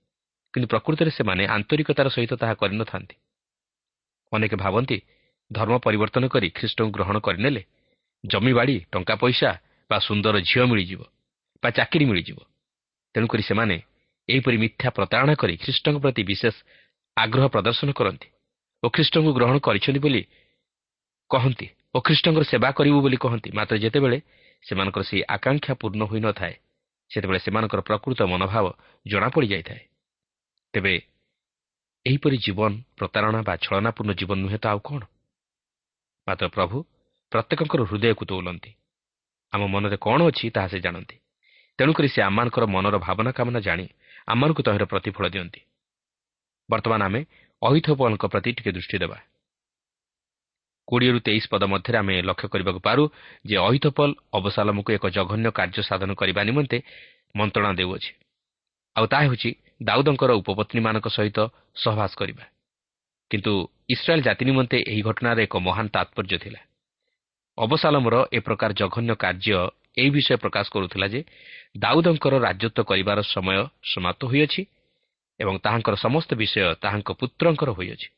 [0.55, 3.16] କିନ୍ତୁ ପ୍ରକୃତରେ ସେମାନେ ଆନ୍ତରିକତାର ସହିତ ତାହା କରିନଥାନ୍ତି।
[4.33, 4.99] ଅନେକ ଭାବନ୍ତି
[5.53, 7.62] ଧର୍ମ ପରିବର୍ତ୍ତନ କରି ଖ୍ରୀଷ୍ଟଙ୍କୁ ଗ୍ରହଣ କରିନେଲେ।
[8.25, 9.51] ଜମିବାଡ଼ି ଟଙ୍କା ପଇସା
[9.90, 11.03] ବା ସୁନ୍ଦର ଝିଅ ମିଳିଯିବ
[11.62, 12.38] ବା ଚାକିରି ମିଳିଯିବ।
[13.14, 13.76] ତେଣୁକରି ସେମାନେ
[14.29, 16.55] ଏହିପରି ମିଥ୍ୟା ପ୍ରତାରଣା କରି ଖ୍ରୀଷ୍ଟଙ୍କ ପ୍ରତି ବିଶେଷ
[17.16, 18.29] ଆଗ୍ରହ ପ୍ରଦର୍ଶନ କରନ୍ତି
[18.83, 20.22] ଓ ଖ୍ରୀଷ୍ଟଙ୍କୁ ଗ୍ରହଣ କରିଛନ୍ତି ବୋଲି
[21.31, 24.18] କହନ୍ତି ଓ ଖ୍ରୀଷ୍ଟଙ୍କର ସେବା କରିବୁ ବୋଲି କହନ୍ତି। ମାତ୍ର ଯେତେବେଳେ
[24.64, 26.55] ସେମାନଙ୍କର ସେହି ଆକାଂକ୍ଷା ପୂର୍ଣ୍ଣ ହୋଇନଥାଏ
[27.11, 28.66] ସେତେବେଳେ ସେମାନଙ୍କର ପ୍ରକୃତ ମନୋଭାବ
[29.07, 29.83] ଜଣାପଡ଼ିଯାଇଥାଏ
[30.74, 30.94] ତେବେ
[32.07, 35.03] ଏହିପରି ଜୀବନ ପ୍ରତାରଣା ବା ଛଳନାପୂର୍ଣ୍ଣ ଜୀବନ ନୁହେଁ ତ ଆଉ କ'ଣ?
[36.26, 36.76] ମାତ୍ର ପ୍ରଭୁ
[37.33, 38.70] ପ୍ରତ୍ୟେକଙ୍କର ହୃଦୟକୁ ତୋଲନ୍ତି
[39.53, 41.17] ଆମ ମନରେ କ'ଣ ଅଛି ତାହା ସେ ଜାଣନ୍ତି।
[41.79, 43.87] ତେଣୁକରି ସେ ଆମମାନଙ୍କର ମନର ଭାବନା କାମନା ଜାଣି
[44.27, 45.61] ଆମମାନଙ୍କୁ ତହିଁର ପ୍ରତିଫଳ ଦିଅନ୍ତି।
[46.71, 47.21] ବର୍ତ୍ତମାନ ଆମେ
[47.63, 49.19] ଅହିଥୋପଲଙ୍କ ପ୍ରତି ଟିକେ ଦୃଷ୍ଟି ଦେବା।
[50.89, 53.03] କୋଡ଼ିଏରୁ ତେଇଶ ପଦ ମଧ୍ୟରେ ଆମେ ଲକ୍ଷ୍ୟ କରିବାକୁ ପାରୁ
[53.47, 56.79] ଯେ ଅହିଥୋପଲ ଅବସାଲମକୁ ଏକ ଜଘନ୍ୟ କାର୍ଯ୍ୟ ସାଧନ କରିବା ନିମନ୍ତେ
[57.37, 58.13] ମନ୍ତ୍ରଣା ଦେଉଅଛି।
[58.97, 59.51] ଆଉ ତାହା ହେଉଛି
[59.83, 61.39] ଦାଉଦଙ୍କର ଉପପତ୍ନୀମାନଙ୍କ ସହିତ
[61.75, 62.45] ସହବାସ କରିବା।
[63.31, 63.53] କିନ୍ତୁ
[63.89, 66.61] ଇସ୍ରାଏଲ୍ ଜାତି ନିମନ୍ତେ ଏହି ଘଟଣାର ଏକ ମହାନ ତାତ୍ପର୍ଯ୍ୟ ଥିଲା।
[67.61, 69.59] ଅବସାଲମର ଏ ପ୍ରକାର ଜଘନ୍ୟ କାର୍ଯ୍ୟ
[69.99, 71.20] ଏହି ବିଷୟ ପ୍ରକାଶ କରୁଥିଲା ଯେ
[71.77, 73.59] ଦାଉଦଙ୍କର ରାଜତ୍ୱ କରିବାର ସମୟ
[73.92, 74.62] ସମାପ୍ତ ହୋଇଅଛି
[75.40, 78.09] ଏବଂ ତାହାଙ୍କର ସମସ୍ତ ବିଷୟ ତାହାଙ୍କ ପୁତ୍ରଙ୍କର ହୋଇଅଛି।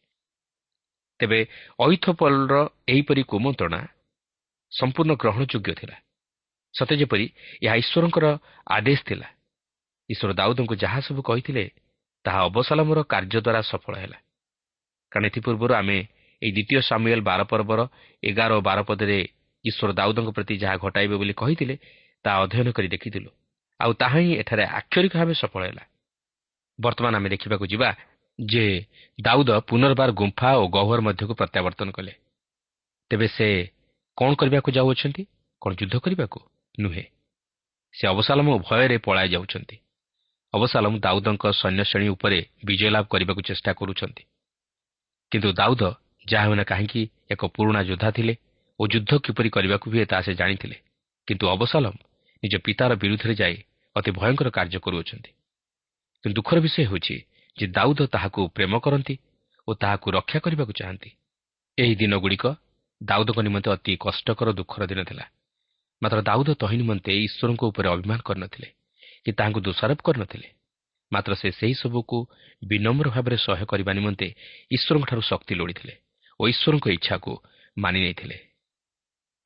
[1.20, 1.38] ତେବେ
[1.86, 2.54] ଐଥପଲର
[2.88, 3.80] ଏହିପରି କୁମନ୍ତ୍ରଣା
[4.72, 5.96] ସମ୍ପୂର୍ଣ୍ଣ ଗ୍ରହଣଯୋଗ୍ୟ ଥିଲା।
[6.74, 7.26] ସତେ ଯେପରି
[7.62, 8.26] ଏହା ଈଶ୍ୱରଙ୍କର
[8.66, 9.28] ଆଦେଶ ଥିଲା।
[10.08, 11.64] ଈଶ୍ୱର ଦାଉଦଙ୍କୁ ଯାହା ସବୁ କହିଥିଲେ
[12.24, 14.18] ତାହା ଅବସାଲମର କାର୍ଯ୍ୟ ଦ୍ୱାରା ସଫଳ ହେଲା।
[15.12, 15.98] କାରଣ ଏଥିପୂର୍ବରୁ ଆମେ
[16.42, 17.80] ଏହି ଦ୍ୱିତୀୟ ସାମୁଏଲ ବାର ପର୍ବର
[18.22, 19.18] ଏଗାର ଓ ବାର ପଦରେ
[19.64, 21.74] ଈଶ୍ୱର ଦାଉଦଙ୍କ ପ୍ରତି ଯାହା ଘଟାଇବେ ବୋଲି କହିଥିଲେ
[22.24, 23.30] ତାହା ଅଧ୍ୟୟନ କରି ଦେଖିଥିଲୁ।
[23.80, 25.84] ଆଉ ତାହା ହିଁ ଏଠାରେ ଆକ୍ଷରିକ ଭାବେ ସଫଳ ହେଲା।
[26.80, 27.88] ବର୍ତ୍ତମାନ ଆମେ ଦେଖିବାକୁ ଯିବା
[28.38, 28.64] ଯେ
[29.20, 32.12] ଦାଉଦ ପୁନର୍ବାର ଗୁମ୍ଫା ଓ ଗହ୍ୱର ମଧ୍ୟକୁ ପ୍ରତ୍ୟାବର୍ତ୍ତନ କଲେ।
[33.10, 33.46] ତେବେ ସେ
[34.18, 35.22] କ'ଣ କରିବାକୁ ଯାଉଅଛନ୍ତି?
[35.62, 36.38] କ'ଣ ଯୁଦ୍ଧ କରିବାକୁ?
[36.80, 37.04] ନୁହେଁ।
[37.94, 39.76] ସେ ଅବସାଲମ ଭୟରେ ପଳାଇ ଯାଉଛନ୍ତି।
[40.54, 44.22] ଅବସାଲମ ଦାଉଦଙ୍କ ସୈନ୍ୟଶ୍ରେଣୀ ଉପରେ ବିଜୟ ଲାଭ କରିବାକୁ ଚେଷ୍ଟା କରୁଛନ୍ତି।
[45.32, 45.82] କିନ୍ତୁ ଦାଉଦ
[46.26, 48.34] ଯାହା ହେଉନା କାହିଁକି ଏକ ପୁରୁଣା ଯୋଦ୍ଧା ଥିଲେ
[48.80, 50.76] ଓ ଯୁଦ୍ଧ କିପରି କରିବାକୁ ହୁଏ ତାହା ସେ ଜାଣିଥିଲେ।
[51.28, 51.94] କିନ୍ତୁ ଅବସାଲମ
[52.42, 53.56] ନିଜ ପିତାର ବିରୁଦ୍ଧରେ ଯାଇ
[53.96, 55.30] ଅତି ଭୟଙ୍କର କାର୍ଯ୍ୟ କରୁଅଛନ୍ତି।
[56.24, 57.16] କିନ୍ତୁ ଦୁଃଖର ବିଷୟ ହେଉଛି
[57.58, 59.14] ଯେ ଦାଉଦ ତାହାକୁ ପ୍ରେମ କରନ୍ତି
[59.68, 61.10] ଓ ତାହାକୁ ରକ୍ଷା କରିବାକୁ ଚାହାନ୍ତି।
[61.78, 62.44] ଏହି ଦିନଗୁଡ଼ିକ
[63.00, 65.24] ଦାଉଦଙ୍କ ନିମନ୍ତେ ଅତି କଷ୍ଟକର ଦୁଃଖର ଦିନ ଥିଲା।
[66.02, 68.68] ମାତ୍ର ଦାଉଦ ତହିଁ ନିମନ୍ତେ ଈଶ୍ୱରଙ୍କ ଉପରେ ଅଭିମାନ କରିନଥିଲେ
[69.24, 70.48] କି ତାହାଙ୍କୁ ଦୋଷାରୋପ କରିନଥିଲେ।
[71.12, 72.18] ମାତ୍ର ସେ ସେହି ସବୁକୁ
[72.62, 74.26] ବିନମ୍ର ଭାବରେ ସହ୍ୟ କରିବା ନିମନ୍ତେ
[74.70, 75.94] ଈଶ୍ୱରଙ୍କଠାରୁ ଶକ୍ତି ଲୋଡ଼ିଥିଲେ।
[76.40, 77.32] ଓ ଈଶ୍ୱରଙ୍କ ଇଚ୍ଛାକୁ
[77.76, 78.38] ମାନି ନେଇଥିଲେ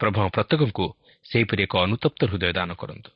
[0.00, 0.86] ପ୍ରଭୁ ପ୍ରତ୍ୟେକଙ୍କୁ
[1.26, 3.10] ସେହିପରି ଏକ ଅନୁତପ୍ତ ହୃଦୟ ଦାନ କରନ୍ତୁ।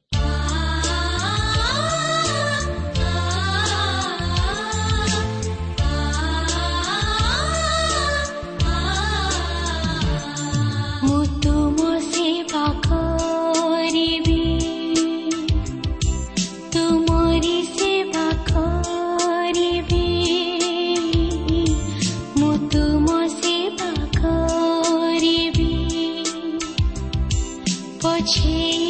[28.22, 28.89] 情